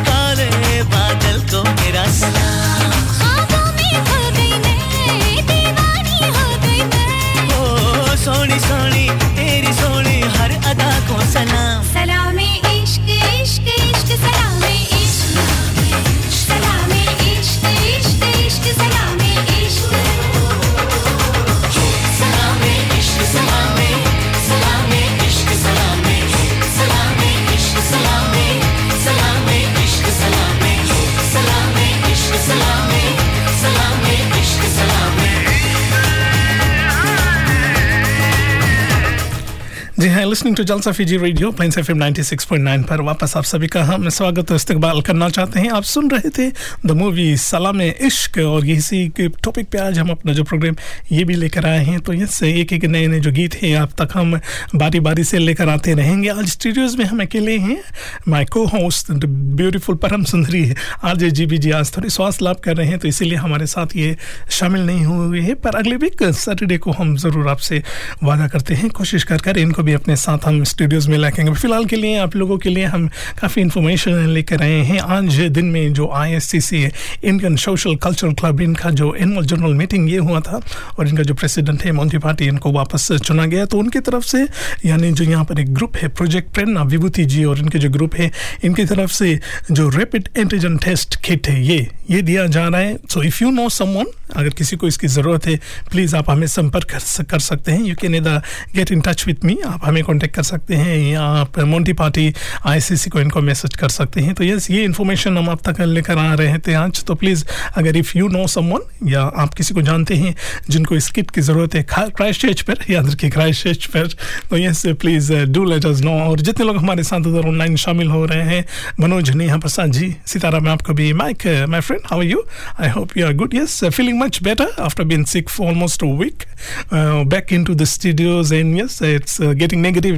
to 40.63 40.67
Jalsa 40.67 40.91
Fiji 40.93 41.17
radio 41.17 41.51
plains 41.51 41.79
F 41.79 41.91
96.9 41.93 42.83
पर 42.89 43.01
वापस 43.01 43.37
आप 43.37 43.45
सभी 43.45 43.67
का 43.67 43.83
हम 43.85 44.09
स्वागत 44.09 44.51
और 44.51 44.57
इस्तकबाल 44.57 45.01
करना 45.03 45.29
चाहते 45.29 45.61
हैं। 45.61 45.71
आप 45.71 45.83
सुन 45.83 46.11
रहे 46.11 46.31
थे 46.31 46.49
द 46.87 46.91
मूवी 46.91 47.37
सलाम 47.37 47.81
इश्क 47.83 48.39
और 48.39 48.67
इसी 48.67 49.09
के 49.17 49.27
टॉपिक 49.45 49.69
पे 49.69 49.79
आज 49.79 49.99
हम 49.99 50.11
अपना 50.11 50.33
जो 50.33 50.45
प्रोग्राम 50.45 50.77
ये 51.13 51.25
भी 51.25 51.35
लेकर 51.35 51.67
आए 51.67 51.83
हैं। 51.85 51.99
तो 52.01 52.13
यस 52.15 52.43
एक 52.43 52.73
एक 52.73 52.85
नए 52.85 53.07
नए 53.07 53.21
जो 53.21 53.33
गीत 53.33 53.55
हैं, 53.63 53.75
आप 53.77 53.93
तक 54.01 54.15
हम 54.15 54.39
बारी 54.75 55.01
बारी 55.01 55.25
से 55.25 55.39
लेकर 55.39 55.69
आते 55.69 55.95
रहेंगे। 55.95 56.29
आज 56.29 56.47
स्टूडियोज 56.49 56.95
में 56.97 57.05
हम 57.05 57.23
अकेले 57.23 57.59
हैं। 57.59 57.81
माई 58.29 58.45
को 58.45 58.65
होस्ट 58.67 59.11
ब्यूटीफुल 59.11 59.97
परम 59.97 60.25
सुंदरी 60.25 60.65
है। 60.65 60.77
आज 61.05 61.25
जी 61.25 61.47
बी 61.47 61.59
जी 61.59 61.71
आज 61.73 61.97
थोड़ी 61.97 62.11
स्वास्थ्य 62.11 62.45
लाभ 62.45 62.61
कर 62.65 62.77
रहे 62.77 62.87
हैं 62.89 62.99
तो 62.99 63.09
इसीलिए 63.09 63.39
हमारे 63.39 63.67
साथ 63.67 63.97
ये 63.97 64.17
शामिल 64.51 64.87
नहीं 64.87 65.05
हुए 65.05 65.41
हैं। 65.41 65.57
पर 65.57 65.77
अगले 65.77 65.97
वीक 65.97 66.23
सैटरडे 66.23 66.79
को 66.79 66.93
हम 66.93 67.17
ज़रूर 67.17 67.49
आपसे 67.49 67.83
वादा 68.23 68.49
करते 68.49 68.75
हैं। 68.75 68.91
कोशिश 68.93 69.25
कर 69.25 69.41
कर 69.41 69.59
इनको 69.59 69.83
भी 69.83 69.93
अपने 69.95 70.17
साथ 70.19 70.51
हम 70.53 70.65
स्टूडियोज़ 70.65 71.09
में 71.11 71.17
रखेंगे 71.19 71.53
फ़िलहाल 71.53 71.85
के 71.85 71.97
लिए 71.97 72.17
आप 72.19 72.35
लोगों 72.37 72.57
के 72.59 72.71
लिए 72.71 72.85
हम 72.87 73.07
काफ़ी 73.41 73.63
इन्फॉर्मेशन 73.63 74.27
लेकर 74.29 74.63
आए 74.63 74.81
हैं। 74.85 74.99
आज 75.17 75.39
दिन 75.51 75.67
में 75.67 75.93
जो 75.93 76.09
I 76.15 76.33
S 76.33 76.45
C 76.45 76.61
C 76.61 76.83
Indian 77.25 77.57
social 77.57 77.95
cultural 78.05 78.33
club 78.41 78.61
इनका 78.61 78.91
जो 78.93 79.15
एनुअल 79.15 79.47
जनरल 79.47 79.75
मीटिंग 79.75 80.11
ये 80.11 80.19
हुआ 80.19 80.41
था 80.41 80.61
और 80.99 81.09
इनका 81.09 81.23
जो 81.23 81.35
प्रेसिडेंट 81.35 81.83
है 81.85 81.93
मोन्टी 81.93 82.19
पार्टी 82.19 82.47
इनको 82.47 82.73
वापस 82.73 83.11
चुना 83.15 83.47
गया। 83.47 83.65
तो 83.65 83.79
उनकी 83.79 84.01
तरफ़ 84.01 84.25
से 84.27 84.47
यानी 84.85 85.13
जो 85.13 85.25
यहाँ 85.25 85.45
पर 85.45 85.61
एक 85.61 85.73
ग्रुप 85.75 85.97
है 85.97 86.09
प्रोजेक्ट 86.11 86.53
प्रेरणा 86.55 86.83
विभूति 86.85 87.25
जी 87.25 87.45
और 87.45 87.59
इनके 87.59 87.79
जो 87.79 87.91
ग्रुप 87.91 88.17
है 88.17 88.31
इनकी 88.65 88.85
तरफ़ 88.85 89.13
से 89.13 89.39
जो 89.71 89.89
रैपिड 89.89 90.29
एंटीजन 90.39 90.77
टेस्ट 90.79 91.21
किट 91.25 91.49
है 91.49 91.63
ये 91.67 91.87
ये 92.11 92.23
दिया 92.23 92.47
जा 92.49 92.67
रहा 92.69 92.81
है। 92.81 92.97
So 93.11 93.23
if 93.23 93.43
you 93.45 93.51
know 93.51 93.69
someone 93.71 94.07
अगर 94.37 94.49
किसी 94.49 94.77
को 94.77 94.87
इसकी 94.87 95.07
ज़रूरत 95.09 95.47
है 95.47 95.57
प्लीज़ 95.91 96.17
आप 96.17 96.31
हमें 96.31 96.47
संपर्क 96.47 96.91
कर, 96.91 97.39
सकते 97.41 97.73
हैं। 97.73 97.83
You 97.85 97.95
can 98.01 98.15
either 98.15 98.43
get 98.75 98.93
in 98.93 99.01
touch 99.01 99.27
with 99.27 99.45
me 99.45 99.57
आप 99.67 99.81
हमें 99.85 100.03
कांटेक्ट 100.33 100.43
कर 100.43 100.43
सकते 100.43 100.75
हैं 100.75 101.13
या 101.13 101.23
आप 101.23 101.59
मोन्टी 101.59 101.93
पार्टी 101.93 102.35
आईसीसी 102.67 103.11
को 103.11 103.21
इनको 103.21 103.41
मैसेज 103.41 103.75
कर 103.77 103.89
सकते 103.89 104.21
हैं। 104.21 104.35
तो 104.35 104.45
यस 104.45 104.71
ये 104.71 104.85
इन्फॉर्मेशन 104.85 105.39
हम 105.39 105.51
आप 105.51 105.61
तक 105.69 105.81
लेकर 105.81 106.19
आ 106.19 106.35
रहे 106.35 106.59
थे 106.59 106.75
आज। 106.75 107.05
तो 107.05 107.15
प्लीज़ 107.15 107.45
अगर 107.77 107.97
इफ़ 107.97 108.19
यू 108.19 108.29
नो 108.29 108.47
समवन 108.47 109.11
या 109.11 109.23
आप 109.23 109.55
किसी 109.55 109.75
को 109.75 109.83
जानते 109.83 110.15
हैं 110.15 110.35
जिनको 110.71 110.97
इस 110.97 111.11
किट 111.11 111.31
की 111.31 111.41
ज़रूरत 111.41 111.75
है 111.75 111.83
क्राइस्ट 111.93 112.43
चर्च 112.43 112.61
पर 112.61 112.77
याद 112.91 113.11
रखिए 113.11 113.31
क्राइस्ट 113.31 113.65
चर्च 113.65 113.87
पर 113.87 114.07
तो 114.51 114.59
yes 114.59 114.83
please 115.01 115.33
do 115.53 115.65
let 115.65 115.87
us 115.87 116.01
know 116.01 116.19
और 116.21 116.41
जितने 116.41 116.67
लोग 116.67 116.77
हमारे 116.77 117.03
साथ 117.03 117.27
उधर 117.27 117.49
ऑनलाइन 117.49 117.77
शामिल 117.77 118.09
हो 118.09 118.25
रहे 118.25 118.43
हैं 118.43 118.65
मनोज 119.01 119.31
नेहा 119.31 119.59
प्रसाद 119.59 119.93
जी 119.93 120.17
सीताराम 120.27 120.69
आपको 120.69 120.93
भी 120.93 121.13
Mike 121.13 121.47
my 121.69 121.81
friend 121.81 122.03
how 122.07 122.23
you 122.23 122.45
I 122.81 122.89
hope 122.89 123.17
you 123.17 123.27
are 123.27 123.33
good 123.33 123.55
yes 123.55 123.85
feeling 123.85 124.21
much 124.21 124.43
better 124.43 124.71
after 124.81 125.05
been 125.05 125.25
sick 125.33 125.49
for 125.49 125.67
almost 125.69 126.03
a 126.03 126.07
week. 126.07 126.45
Uh, 126.93 127.25
back 127.25 127.53
into 127.53 127.75
the 127.75 127.87
studios, 127.87 128.53
and 128.53 128.77
yes, 128.77 129.01
it's 129.01 129.41
uh, 129.41 129.55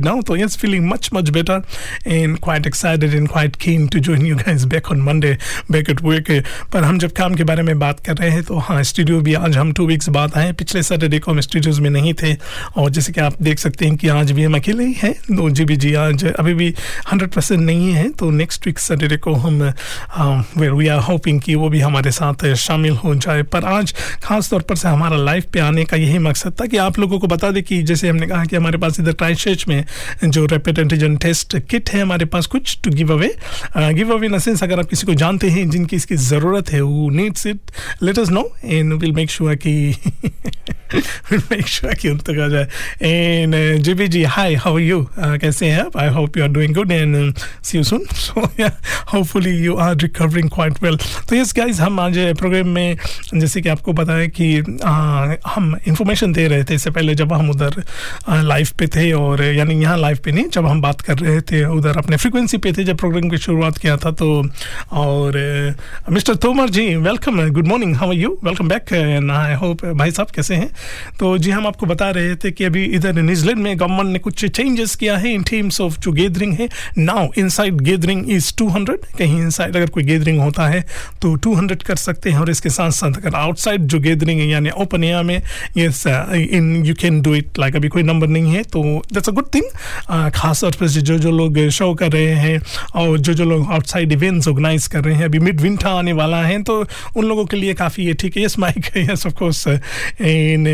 now. 0.04 0.16
So 0.22 0.34
yes, 0.34 0.56
feeling 0.56 0.86
much 0.86 1.10
much 1.12 1.32
better, 1.32 1.58
and 2.06 2.40
quite 2.40 2.66
excited 2.66 3.14
and 3.14 3.28
quite 3.28 3.58
keen 3.58 3.88
to 3.88 4.00
join 4.00 4.24
you 4.24 4.36
guys 4.36 4.66
back 4.66 4.90
on 4.90 5.00
Monday, 5.02 5.34
back 5.70 5.88
at 5.88 6.02
work. 6.02 6.30
पर 6.72 6.84
हम 6.84 6.98
जब 6.98 7.12
काम 7.12 7.34
के 7.34 7.44
बारे 7.44 7.62
में 7.62 7.78
बात 7.78 8.00
कर 8.06 8.16
रहे 8.16 8.30
हैं 8.30 8.42
तो 8.44 8.58
हाँ 8.66 8.82
स्टूडियो 8.84 9.20
भी 9.20 9.34
आज 9.36 9.56
हम 9.56 9.72
टू 9.72 9.86
वीक्स 9.86 10.08
बाद 10.16 10.36
आए 10.38 10.52
पिछले 10.58 10.82
सैटरडे 10.82 11.18
को 11.18 11.30
हम 11.30 11.40
स्टूडियोज 11.40 11.78
में 11.80 11.88
नहीं 11.90 12.12
थे 12.22 12.34
और 12.76 12.90
जैसे 12.90 13.12
कि 13.12 13.20
आप 13.20 13.42
देख 13.42 13.58
सकते 13.58 13.86
हैं 13.86 13.96
कि 13.96 14.08
आज 14.08 14.32
भी 14.32 14.44
हम 14.44 14.56
अकेले 14.56 14.84
ही 14.84 14.92
हैं 15.02 15.14
दो 15.32 15.48
जी 15.50 15.64
बी 15.64 15.76
जी 15.76 15.92
आज 16.04 16.24
अभी 16.26 16.54
भी 16.54 16.72
हंड्रेड 17.10 17.30
परसेंट 17.32 17.60
नहीं 17.60 17.92
है 17.92 18.08
तो 18.18 18.30
नेक्स्ट 18.40 18.66
वीक 18.66 18.78
सैटरडे 18.78 19.16
को 19.26 19.34
हम 19.44 19.62
वेर 20.58 20.70
वी 20.72 20.88
आर 20.88 21.00
होपिंग 21.08 21.40
कि 21.40 21.54
वो 21.54 21.68
भी 21.68 21.80
हमारे 21.80 22.10
साथ 22.12 22.46
शामिल 22.64 22.96
हो 23.04 23.14
जाए 23.16 23.42
पर 23.54 23.64
आज 23.64 23.94
खास 24.22 24.50
तौर 24.50 24.62
पर 24.68 24.76
से 24.76 24.88
हमारा 24.88 25.16
लाइव 25.16 25.44
पे 25.52 25.60
आने 25.60 25.84
का 25.84 25.96
यही 25.96 26.18
मकसद 26.28 26.60
था 26.60 26.66
कि 26.66 26.76
आप 26.86 26.98
लोगों 26.98 27.18
को 27.20 27.26
बता 27.26 27.50
दें 27.50 27.62
कि 27.62 27.82
जैसे 27.82 28.08
हमने 28.08 28.26
कहा 28.26 28.44
कि 28.44 28.56
हमारे 28.56 28.78
पास 28.78 29.00
इधर 29.00 29.12
क्राइस्ट 29.22 29.68
में 29.68 29.84
जो 30.24 30.46
रैपिड 30.46 30.78
एंटीजन 30.78 31.16
टेस्ट 31.16 31.58
किट 31.58 31.90
है 31.90 32.00
हमारे 32.00 32.24
पास 32.24 32.46
कुछ 32.46 32.78
to 32.84 32.90
give 32.90 33.12
away 33.12 33.34
give 33.76 34.12
away 34.12 34.26
in 34.26 34.38
sense 34.38 34.62
अगर 34.62 34.78
आप 34.78 34.86
किसी 34.86 35.06
को 35.06 35.14
जानते 35.14 35.50
हैं 35.50 35.70
जिनकी 35.70 35.96
इसकी 35.96 36.16
ज़रूरत 36.16 36.72
है 36.72 36.80
वो 36.80 37.10
needs 37.10 37.46
it 37.46 37.58
let 38.02 38.18
us 38.18 38.28
know 38.28 38.50
and 38.64 38.92
will 38.92 39.12
make 39.12 39.30
sure 39.30 39.54
कि 39.54 39.96
मेक 41.32 41.66
श्योर 41.66 41.94
कि 41.94 42.08
उन 42.08 42.18
तक 42.18 42.38
आ 42.40 42.48
जाए। 42.48 42.68
And 43.02 43.82
G 43.82 43.94
B 43.94 44.08
G 44.08 44.24
how 44.24 44.78
you 44.78 45.08
कैसे 45.18 45.66
हैं 45.66 45.80
आप? 45.80 45.96
I 45.96 46.08
hope 46.08 46.36
you 46.36 46.42
are 46.42 46.48
doing 46.48 46.74
good 46.74 46.92
and 46.92 47.34
see 47.62 47.78
you 47.78 47.84
soon 47.84 48.04
so 48.12 48.40
hopefully 49.12 49.50
you 49.50 49.76
are 49.76 49.96
recovering 49.96 50.50
quite 50.50 50.82
well 50.82 50.96
तो 51.28 51.36
यस 51.36 51.54
गाइज़ 51.56 51.82
हम 51.82 52.00
आज 52.00 52.18
प्रोग्राम 52.18 52.68
में 52.68 52.96
जैसे 53.34 53.60
कि 53.62 53.68
आपको 53.68 53.92
पता 53.92 54.12
है 54.12 54.28
कि 54.28 54.78
आ, 54.84 55.34
हम 55.46 55.76
इंफॉर्मेशन 55.88 56.32
दे 56.32 56.48
रहे 56.48 56.64
थे 56.64 56.74
इससे 56.74 56.90
पहले 56.90 57.14
जब 57.14 57.32
हम 57.32 57.50
उधर 57.50 57.82
लाइव 58.30 58.68
पे 58.78 58.86
थे 58.86 59.12
और 59.12 59.44
यानी 59.44 59.83
यहाँ 59.84 59.96
लाइव 59.98 60.18
पे 60.24 60.32
नहीं, 60.32 60.48
जब 60.48 60.66
हम 60.66 60.80
बात 60.80 61.00
कर 61.00 61.18
रहे 61.18 61.40
थे 61.42 61.64
उधर, 61.66 61.96
अपने 61.98 62.16
फ्रीक्वेंसी 62.16 62.58
पे 62.58 62.72
थे 62.72 62.84
जब 62.84 62.96
प्रोग्राम 62.98 63.28
की 63.30 63.38
शुरुआत 63.38 63.78
किया 63.78 63.96
था 63.96 64.10
तो 64.12 64.28
और 64.94 65.36
mister 66.10 66.34
Tomar 66.44 66.70
ji 66.70 66.86
welcome 66.98 67.48
good 67.52 67.66
morning 67.68 67.94
how 67.96 68.08
are 68.08 68.14
you 68.14 68.38
welcome 68.44 68.68
back 68.68 68.92
and 68.92 69.30
I 69.30 69.54
hope 69.54 69.84
भाई 69.86 70.10
साहब 70.10 70.30
कैसे 70.34 70.54
हैं? 70.54 70.70
तो 71.18 71.36
जी, 71.38 71.50
हम 71.50 71.66
आपको 71.66 71.86
बता 71.86 72.10
रहे 72.10 72.34
थे 72.36 72.50
कि 72.50 72.64
अभी 72.64 72.84
इधर 72.96 73.20
न्यूजीलैंड 73.20 73.58
में 73.58 73.78
गवर्नमेंट 73.78 74.12
ने 74.12 74.18
कुछ 74.18 74.44
चेंजेस 74.46 74.94
किया 74.96 75.16
है 75.16 75.32
इन 75.34 75.42
टर्म्स 75.42 75.80
ऑफ़ 75.80 75.98
जो 76.00 76.12
गैदरिंग 76.12 76.52
है 76.54 76.68
नाउ 76.98 77.28
इनसाइड 77.38 77.80
गैदरिंग 77.80 78.30
इज़ 78.30 78.52
200 78.62 78.96
कहीं 79.18 79.38
इनसाइड 79.38 79.76
अगर 79.76 79.90
कोई 79.90 80.02
गैदरिंग 80.04 80.40
होता 80.40 80.66
है 80.68 80.80
तो 81.22 81.36
200 81.46 81.82
कर 81.82 81.96
सकते 81.96 82.30
हैं, 82.30 82.38
और 82.38 82.50
इसके 82.50 82.70
साथ 82.70 82.90
साथ 82.92 83.16
अगर 83.16 83.34
आउटसाइड 83.36 83.86
जो 83.86 83.98
गैदरिंग 84.00 84.40
है, 84.40 84.48
यानी 84.48 84.70
ओपन 84.76 85.04
एयर 85.04 85.22
में 85.22 85.40
yes 85.76 86.06
in 86.06 86.84
you 86.86 86.94
can 87.00 87.20
do 87.22 87.34
it 87.34 87.58
like 87.58 87.76
अभी 87.76 87.88
कोई 87.88 88.02
नंबर 88.02 88.26
नहीं 88.28 88.54
है 88.54 88.62
तो 88.74 88.82
दैट्स 89.12 89.28
अ 89.28 89.32
गुड 89.32 89.54
थिंग 89.54 89.64
खास 90.34 90.60
तौर 90.60 90.76
पर 90.80 90.88
जो 90.88 91.18
जो 91.18 91.30
लोग 91.30 91.58
शो 91.68 91.92
कर 91.94 92.12
रहे 92.12 92.34
हैं 92.36 92.60
और 92.94 93.18
जो 93.18 93.34
जो 93.34 93.44
लोग 93.44 93.72
आउटसाइड 93.72 94.12
इवेंट्स 94.12 94.48
ऑर्गेनाइज 94.48 94.86
कर 94.86 95.04
रहे 95.04 95.14
हैं, 95.14 95.24
अभी 95.24 95.38
मिड 95.38 95.60
विंटर 95.60 95.86
आने 95.86 96.12
वाला 96.12 96.42
है 96.42 96.62
तो 96.62 96.74
उन 97.16 97.24
लोगों 97.24 97.44
के 97.44 97.56
लिए 97.56 97.74
काफ़ी 97.74 98.06
ये 98.06 98.14
ठीक 98.14 98.36
है। 98.36 98.44
Yes 98.44 98.58
Mike 98.58 98.90
yes 98.96 99.26
of 99.26 99.34
course 99.34 99.66
in 99.68 100.64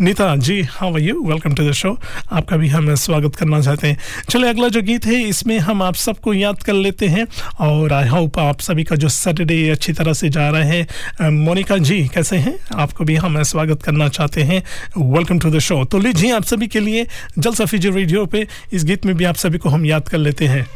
Neeta 0.00 0.34
ji 0.36 0.60
how 0.70 0.92
are 0.94 1.00
you 1.00 1.22
welcome 1.24 1.54
to 1.54 1.68
the 1.68 1.72
show 1.72 1.96
आपका 2.32 2.56
भी 2.56 2.68
हम 2.68 2.94
स्वागत 2.94 3.36
करना 3.36 3.60
चाहते 3.60 3.86
हैं। 3.86 3.98
चलिए, 4.30 4.50
अगला 4.50 4.68
जो 4.68 4.82
गीत 4.82 5.06
है, 5.06 5.20
इसमें 5.22 5.58
हम 5.58 5.82
आप 5.82 5.94
सबको 5.94 6.34
याद 6.34 6.62
कर 6.62 6.72
लेते 6.72 7.06
हैं। 7.06 7.26
और 7.60 7.92
आई 7.92 8.08
होप 8.08 8.38
आप 8.38 8.60
सभी 8.60 8.84
का 8.84 8.96
जो 8.96 9.08
सैटरडे 9.08 9.68
अच्छी 9.70 9.92
तरह 9.92 10.12
से 10.12 10.28
जा 10.28 10.48
रहा 10.50 10.62
है। 10.62 10.86
मोनिका 11.32 11.78
जी, 11.78 12.00
कैसे 12.08 12.36
हैं? 12.36 12.56
आपको 12.76 13.04
भी 13.04 13.16
हम 13.16 13.42
स्वागत 13.42 13.82
करना 13.82 14.08
चाहते 14.10 14.42
हैं। 14.42 14.62
वेलकम 14.98 15.38
टू 15.38 15.50
द 15.50 15.58
शो 15.60 15.84
तो 15.84 15.98
लीजिए 15.98 16.32
आप 16.32 16.44
सभी 16.44 16.66
के 16.66 16.80
लिए 16.80 17.06
जल 17.38 17.52
सफी 17.52 17.70
सफीजी 17.72 17.90
रेडियो 17.90 18.24
पे 18.26 18.41
इस 18.72 18.84
गीत 18.84 19.06
में 19.06 19.14
भी 19.16 19.24
आप 19.24 19.34
सभी 19.34 19.58
को 19.58 19.68
हम 19.68 19.86
याद 19.86 20.08
कर 20.08 20.18
लेते 20.18 20.46
हैं। 20.46 20.66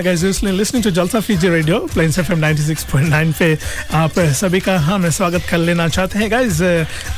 हाँ 0.00 0.04
guys 0.04 0.22
listening 0.24 0.56
listening 0.56 0.84
to 0.84 0.90
Jalsa 0.96 1.20
Fiji 1.20 1.48
radio 1.48 1.78
Plains 1.92 2.18
FM 2.18 2.40
96.9 2.42 3.32
पे 3.38 3.48
आप 3.94 4.18
सभी 4.36 4.60
का 4.60 4.76
हम 4.80 5.08
स्वागत 5.10 5.42
कर 5.50 5.58
लेना 5.58 5.88
चाहते 5.88 6.18
हैं 6.18 6.30
गाइस 6.30 6.60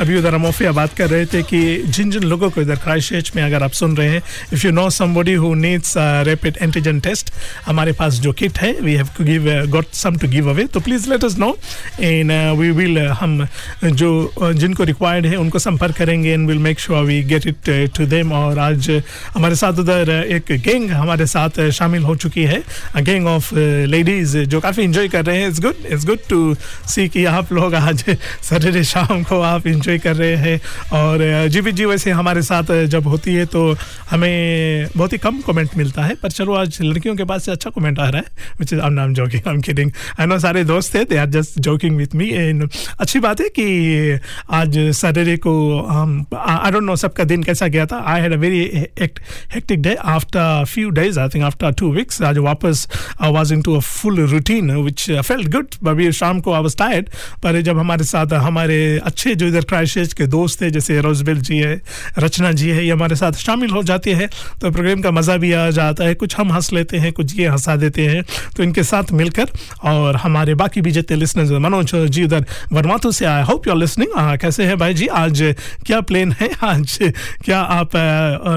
अभी 0.00 0.16
उधर 0.18 0.34
हम 0.34 0.46
ओफिया 0.46 0.72
बात 0.72 0.94
कर 0.98 1.08
रहे 1.10 1.26
थे 1.26 1.42
कि 1.42 1.60
जिन 1.86 2.10
जिन 2.10 2.22
लोगों 2.22 2.50
को 2.50 2.60
इधर 2.60 2.76
क्राइस्ट 2.84 3.30
में 3.36 3.42
अगर 3.42 3.62
आप 3.62 3.72
सुन 3.80 3.96
रहे 3.96 4.08
हैं 4.08 4.22
if 4.52 4.66
you 4.66 4.72
know 4.72 4.88
somebody 4.90 5.34
who 5.34 5.52
needs 5.54 5.94
rapid 6.28 6.58
antigen 6.62 6.98
test 7.00 7.30
हमारे 7.66 7.92
पास 8.00 8.18
जो 8.24 8.32
किट 8.32 8.58
है 8.58 8.72
we 8.80 8.94
have 8.94 9.08
to 9.18 9.24
give 9.24 9.46
got 9.76 9.92
some 9.94 10.16
to 10.16 10.28
give 10.28 10.50
away 10.50 10.64
तो 10.74 10.80
please 10.80 11.08
let 11.10 11.24
us 11.24 11.38
know 11.38 11.56
in 12.02 12.32
we 12.58 12.70
will 12.80 12.98
हम 12.98 13.46
जो 13.84 14.10
uh, 14.42 14.52
जिनको 14.54 14.84
रिक्वायर्ड 14.84 15.26
है 15.26 15.36
उनको 15.36 15.58
संपर्क 15.58 15.96
करेंगे 15.96 16.32
and 16.32 16.48
will 16.48 16.58
make 16.66 16.80
sure 16.80 17.04
we 17.04 17.22
get 17.30 17.46
it 17.46 17.70
to 17.96 18.06
them 18.08 18.32
और 18.42 18.58
आज 18.58 18.90
हमारे 19.34 19.56
साथ 19.64 19.78
उधर 19.78 20.10
एक 20.10 20.52
गैंग 20.66 20.90
हमारे 20.90 21.26
साथ 21.36 21.60
uh, 21.60 21.70
शामिल 21.70 22.02
हो 22.02 22.16
चुकी 22.16 22.44
है। 22.44 22.62
गैंग 22.98 23.26
ऑफ़ 23.26 23.54
लेडीज़ 23.54 24.38
जो 24.38 24.60
काफ़ी 24.60 24.82
इंजॉय 24.82 25.08
कर 25.08 25.24
रहे 25.24 25.40
हैं। 25.40 25.48
It's 25.48 25.60
good 25.60 25.86
it's 25.86 26.06
good 26.06 26.18
to 26.30 26.54
see 26.88 27.08
कि 27.08 27.24
आप 27.24 27.52
लोग 27.52 27.74
आज 27.74 28.04
सैटरडे 28.42 28.84
शाम 28.84 29.22
को 29.22 29.40
आप 29.42 29.66
इंजॉय 29.66 29.98
कर 29.98 30.16
रहे 30.16 30.36
हैं। 30.36 30.60
और 30.92 31.48
जी 31.48 31.60
बी 31.60 31.72
जी 31.72 31.84
वैसे 31.84 32.10
हमारे 32.10 32.42
साथ 32.42 32.72
जब 32.86 33.06
होती 33.06 33.34
है 33.34 33.46
तो 33.46 33.76
हमें 34.10 34.88
बहुत 34.96 35.12
ही 35.12 35.18
कम 35.18 35.40
कमेंट 35.40 35.76
मिलता 35.76 36.02
है। 36.02 36.14
पर 36.14 36.30
चलो 36.30 36.54
आज 36.54 36.78
लड़कियों 36.82 37.16
के 37.16 37.24
पास 37.24 37.44
से 37.44 37.52
अच्छा 37.52 37.70
कमेंट 37.70 37.98
आ 37.98 38.08
रहा 38.08 38.18
है 38.18 38.24
which 38.60 38.72
is 38.72 38.80
I 38.80 38.90
am 38.90 39.14
joking 39.14 39.48
I 39.48 39.54
am 39.54 39.60
kidding 39.60 39.90
I 40.20 40.26
know 40.26 40.38
सारे 40.38 40.64
दोस्त 40.64 40.94
थे 40.94 41.04
they 41.04 41.16
are 41.16 41.26
just 41.30 41.58
joking 41.60 41.96
with 41.96 42.14
me 42.14 42.28
and 42.28 42.68
अच्छी 43.00 43.20
बात 43.20 43.40
है 43.40 43.48
कि 43.48 44.18
आज 44.50 44.78
सैटरडे 44.96 45.36
को 45.36 45.52
हम 45.90 46.24
आई 46.36 46.70
डोंट 46.70 46.82
नो 46.82 46.96
सबका 46.96 47.24
दिन 47.24 47.42
कैसा 47.42 47.66
गया 47.66 47.86
था। 47.86 48.02
I 48.06 48.20
had 48.20 48.32
a 48.32 48.36
very 48.36 48.60
hectic 49.00 49.82
day 49.82 49.94
after 49.94 50.64
few 50.64 50.90
days 50.90 51.20
I 51.20 51.28
think 51.28 51.44
after 51.44 51.72
two 51.72 51.92
weeks 51.92 52.22
आज 52.22 52.38
वापस 52.38 52.61
I 52.64 53.32
was 53.32 53.52
into 53.52 53.76
a 53.76 53.80
full 53.80 54.20
routine 54.26 54.70
which 54.72 55.10
felt 55.10 55.50
good 55.52 55.88
अभी 55.88 56.10
शाम 56.12 56.40
को 56.40 56.52
आई 56.52 56.62
वाज 56.62 56.76
टायर्ड 56.76 57.08
पर 57.42 57.60
जब 57.62 57.78
हमारे 57.78 58.04
साथ, 58.04 58.32
हमारे 58.34 59.00
अच्छे 59.04 59.34
जो 59.34 59.46
इधर 59.46 59.64
क्राइस्ट 59.64 60.12
के 60.12 60.26
दोस्त 60.28 60.60
थे, 60.60 60.70
जैसे 60.70 61.00
रोजबेल 61.00 61.40
जी 61.40 61.58
है, 61.58 61.80
रचना 62.18 62.52
जी 62.52 62.68
है, 62.70 62.84
ये 62.84 62.92
हमारे 62.92 63.16
साथ 63.16 63.32
शामिल 63.40 63.70
हो 63.70 63.82
जाते 63.82 64.12
हैं 64.14 64.28
तो 64.60 64.70
प्रोग्राम 64.70 65.00
का 65.02 65.10
मज़ा 65.10 65.36
भी 65.36 65.52
आ 65.52 65.68
जाता 65.72 66.04
है। 66.04 66.14
कुछ 66.14 66.36
हम 66.36 66.52
हंस 66.52 66.72
लेते 66.72 66.98
हैं, 66.98 67.12
कुछ 67.12 67.38
ये 67.38 67.48
हंसा 67.48 67.76
देते 67.76 68.06
हैं 68.06 68.22
तो 68.56 68.62
इनके 68.62 68.82
साथ 68.84 69.12
मिलकर 69.12 69.50
और 69.84 70.16
हमारे 70.16 70.54
बाकी 70.54 70.80
भी 70.80 70.90
जितने 70.92 71.16
लिसनर्स 71.16 71.50
मनोज 71.62 71.94
जी 71.94 72.24
उधर 72.24 72.46
वर्मातु 72.72 73.12
से 73.12 73.24
आए 73.26 73.42
होप 73.44 73.66
यू 73.66 73.72
आर 73.72 73.78
लिसनिंग 73.78 74.38
कैसे 74.40 74.64
हैं 74.64 74.76
भाई 74.78 74.94
जी? 74.94 75.06
आज 75.06 75.42
क्या 75.86 76.00
प्लान 76.02 76.32
है? 76.40 76.48
आज 76.64 76.98
क्या 77.44 77.60
आप 77.60 77.96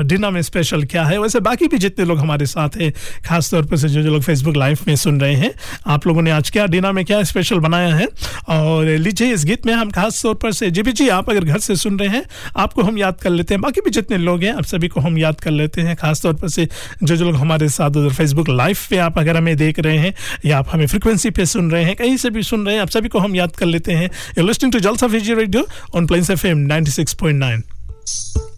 डिनर 0.06 0.30
में 0.32 0.42
स्पेशल 0.42 0.84
क्या 0.86 1.04
है? 1.06 1.18
वैसे 1.20 1.40
बाकी 1.42 1.68
भी 1.68 1.78
जितने 1.78 2.06
लोग 2.06 2.20
हमारे 2.20 2.46
साथ 2.46 2.78
हैं 2.82 2.92
खास 3.26 3.52
तौर 3.52 3.66
पर 3.66 3.78
से 3.78 3.90
जो 3.96 4.02
जो 4.02 4.12
लोग 4.12 4.22
फेसबुक 4.22 4.56
लाइव 4.58 4.78
में 4.88 4.96
सुन 4.96 5.20
रहे 5.22 5.36
हैं, 5.36 5.52
आप 5.88 6.08
लोगों 6.08 6.22
ने 6.22 6.32
आज 6.32 6.50
क्या 6.50 6.66
डिनर 6.66 6.92
में 6.92 7.04
क्या 7.06 7.24
स्पेशल 7.24 7.60
बनाया 7.60 7.96
है? 7.96 8.08
और 8.50 8.86
लीजिए 8.86 9.34
इस 9.34 9.46
गीत 9.46 9.66
में 9.66 9.74
हम 9.74 9.92
खास 9.92 10.22
तौर 10.24 10.36
पर 10.36 10.52
से 10.52 10.72
जी 10.72 10.82
जी, 10.84 11.10
आप 11.10 11.30
अगर 11.30 11.44
घर 11.44 11.60
से 11.60 11.76
सुन 11.76 12.00
रहे 12.00 12.10
हैं, 12.10 12.24
आपको 12.58 12.84
हम 12.84 12.98
याद 12.98 13.16
कर 13.22 13.30
लेते 13.30 13.54
हैं। 13.54 13.62
बाकी 13.62 13.82
भी 13.82 13.92
जितने 13.92 14.18
लोग 14.18 14.44
हैं, 14.44 14.54
आप 14.54 14.64
सभी 14.64 14.88
को 14.88 15.02
हम 15.02 15.18
याद 15.18 15.40
कर 15.40 15.52
लेते 15.52 15.82
हैं। 15.82 15.96
खास 15.96 16.22
तौर 16.22 16.34
पर 16.34 16.50
से 16.50 16.68
जो 17.04 17.16
जो 17.16 17.26
लोग 17.26 17.36
हमारे 17.36 17.70
साथ 17.70 17.90
उधर 17.90 18.14
फेसबुक 18.14 18.50
लाइव 18.50 18.78
पे 18.90 18.98
आप 18.98 19.20
अगर 19.20 19.38
हमें 19.38 19.56
देख 19.58 19.80
रहे 19.80 19.98
हैं, 19.98 20.14
या 20.46 20.58
आप 20.58 20.68
हमें 20.72 20.88
फ्रिक्वेंसी 20.88 21.30
पे 21.30 21.46
सुन 21.46 21.72
रहे 21.72 21.84
हैं, 21.84 21.96
कहीं 21.96 22.18
से 22.18 22.30
भी 22.30 22.44
सुन 22.44 22.66
रहे 22.66 22.76
हैं, 22.76 22.82
आप 22.82 22.90
सभी 22.90 23.10
को 23.10 23.20
हम 23.20 23.36
याद 23.36 23.52
कर 23.52 23.66
लेते 23.66 23.92
हैं। 23.92 24.10
Listening 24.40 24.72
to 24.72 24.80
Jalsa 24.80 25.08
radio 25.12 25.68
on 25.96 26.08
Plains 26.08 26.30
F 26.30 26.48
M 26.48 26.58
96.9 26.58 27.62
तेरी 28.38 28.55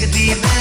Nicodemus. 0.00 0.59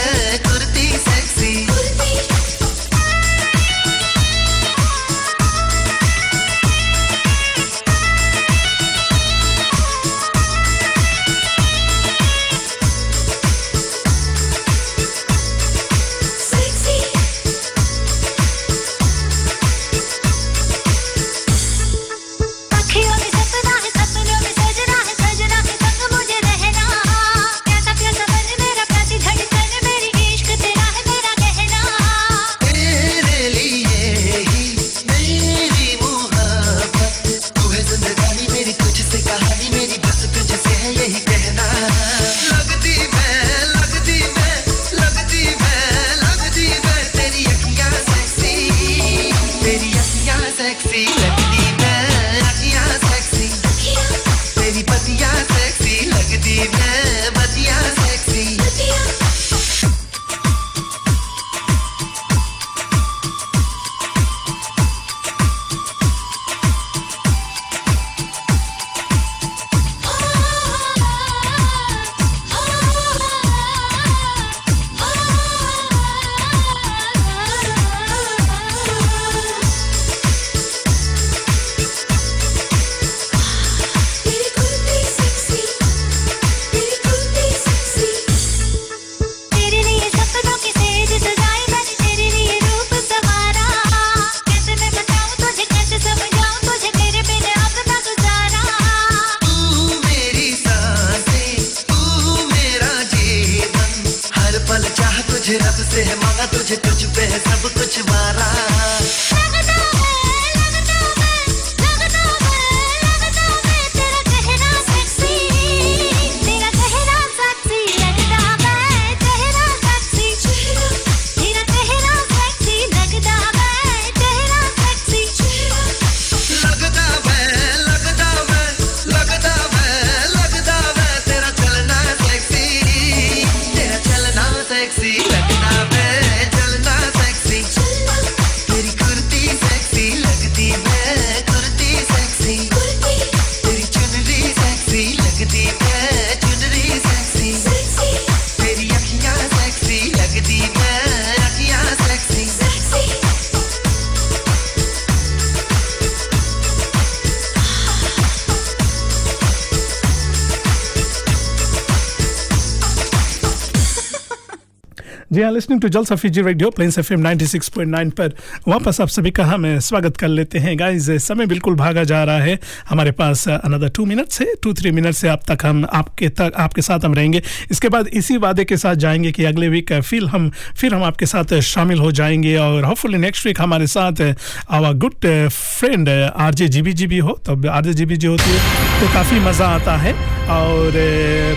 जी 165.40 165.44
हाँ 165.44 165.52
listening 165.52 165.82
to 165.82 165.88
Jalsa 165.88 166.16
Fiji 166.16 166.42
radio 166.42 166.70
Plains 166.70 166.98
FM 167.00 167.22
96.9 167.24 168.12
पर 168.12 168.34
वापस 168.68 169.00
आप 169.02 169.08
सभी 169.08 169.32
का 169.32 169.44
हम 169.46 169.68
स्वागत 169.80 170.18
कर 170.18 170.28
लेते 170.28 170.60
हैं। 170.60 170.78
गाइज़ 170.80 171.12
समय 171.18 171.46
बिल्कुल 171.48 171.76
भागा 171.76 172.04
जा 172.04 172.24
रहा 172.24 172.40
है। 172.40 172.58
हमारे 172.90 173.12
पास 173.12 173.48
अनदर 173.48 173.90
टू 173.90 174.06
मिनट 174.06 174.30
से 174.30 174.46
टू 174.64 174.74
थ्री 174.74 174.92
मिनट 174.92 175.16
से 175.16 175.30
अब 175.30 175.40
तक 175.48 175.66
हम 175.66 175.86
आपके 175.94 176.30
तक, 176.30 176.52
आपके 176.56 176.82
साथ 176.82 177.06
हम 177.06 177.14
रहेंगे। 177.14 177.42
इसके 177.72 177.90
बाद 177.90 178.08
इसी 178.14 178.38
वादे 178.38 178.66
के 178.66 178.78
साथ 178.78 178.96
जाएँगे 178.96 179.32
कि 179.32 179.46
अगले 179.46 179.70
वीक 179.70 179.94
फिर 179.94 180.26
हम 180.26 180.50
फिर 180.78 180.94
हम 180.94 181.04
आपके 181.04 181.26
साथ 181.26 181.60
शामिल 181.70 182.00
हो 182.00 182.12
जाएँगे 182.12 182.56
और 182.58 182.86
होपफुली 182.86 183.18
नेक्स्ट 183.18 183.46
वीक 183.46 183.62
हमारे 183.62 183.88
साथ 183.88 184.22
our 184.70 184.94
good 184.98 185.48
friend 185.50 186.10
R 186.10 186.54
J 186.54 186.68
G 186.68 186.82
B 186.82 186.94
G 186.94 187.08
भी 187.08 187.18
हो। 187.20 187.40
तो 187.46 187.70
आर 187.70 187.86
जे 187.86 187.94
जी 187.94 188.06
बी 188.06 188.18
जी 188.18 188.28
होती 188.28 188.50
है 188.50 189.00
तो 189.02 189.14
काफ़ी 189.14 189.40
मज़ा 189.40 189.68
आता 189.70 189.96
है। 189.98 190.14
और 190.50 190.92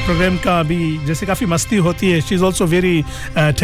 प्रोग्राम 0.06 0.36
का 0.36 0.62
भी 0.62 1.06
जैसे 1.06 1.26
काफ़ी 1.26 1.46
मस्ती 1.46 1.76
होती 1.84 2.10
है। 2.10 2.20
She 2.20 2.34
is 2.34 2.42
also 2.44 2.64
very 2.66 3.04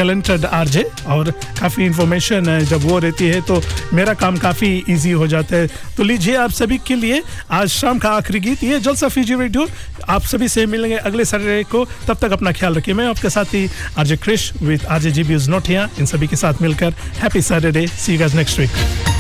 talented 0.08 0.44
RJ 0.46 0.82
और 1.06 1.30
काफ़ी 1.60 1.84
इन्फॉर्मेशन 1.84 2.58
जब 2.64 2.84
वो 2.84 2.98
रहती 2.98 3.26
है 3.26 3.40
तो 3.40 3.60
मेरा 3.94 4.14
काम 4.14 4.36
काफ़ी 4.38 4.70
ईजी 4.90 5.10
हो 5.10 5.26
जाता 5.26 5.56
है। 5.56 5.66
तो 5.96 6.02
लीजिए 6.02 6.36
आप 6.36 6.50
सभी 6.50 6.78
के 6.86 6.94
लिए 6.94 7.22
आज 7.50 7.68
शाम 7.68 7.98
का 7.98 8.10
आखिरी 8.10 8.40
गीत, 8.40 8.62
ये 8.64 8.80
जलसा 8.80 9.08
फीजी 9.08 9.34
रेडियो। 9.34 9.66
आप 10.08 10.22
सभी 10.24 10.48
से 10.48 10.66
मिलेंगे 10.66 10.96
अगले 10.96 11.24
सैटरडे 11.24 11.62
को। 11.70 11.84
तब 12.08 12.16
तक 12.22 12.32
अपना 12.32 12.52
ख्याल 12.52 12.74
रखिए। 12.74 12.94
मैं 12.94 13.08
आपके 13.08 13.30
साथ 13.30 13.54
ही 13.54 13.68
RJ 13.98 14.16
Krish 14.16 14.52
with 14.62 14.86
RJ 14.86 15.10
G 15.10 15.22
B 15.22 15.34
is 15.34 15.50
not 15.50 15.68
here 15.68 15.88
इन 15.98 16.06
सभी 16.06 16.26
के 16.26 16.36
साथ 16.36 16.62
मिलकर। 16.62 16.94
हैप्पी 17.20 17.42
सैटरडे 17.42 17.86
सी 17.86 18.16
गज 18.16 18.36
नेक्स्ट 18.36 18.58
वीक 18.58 19.17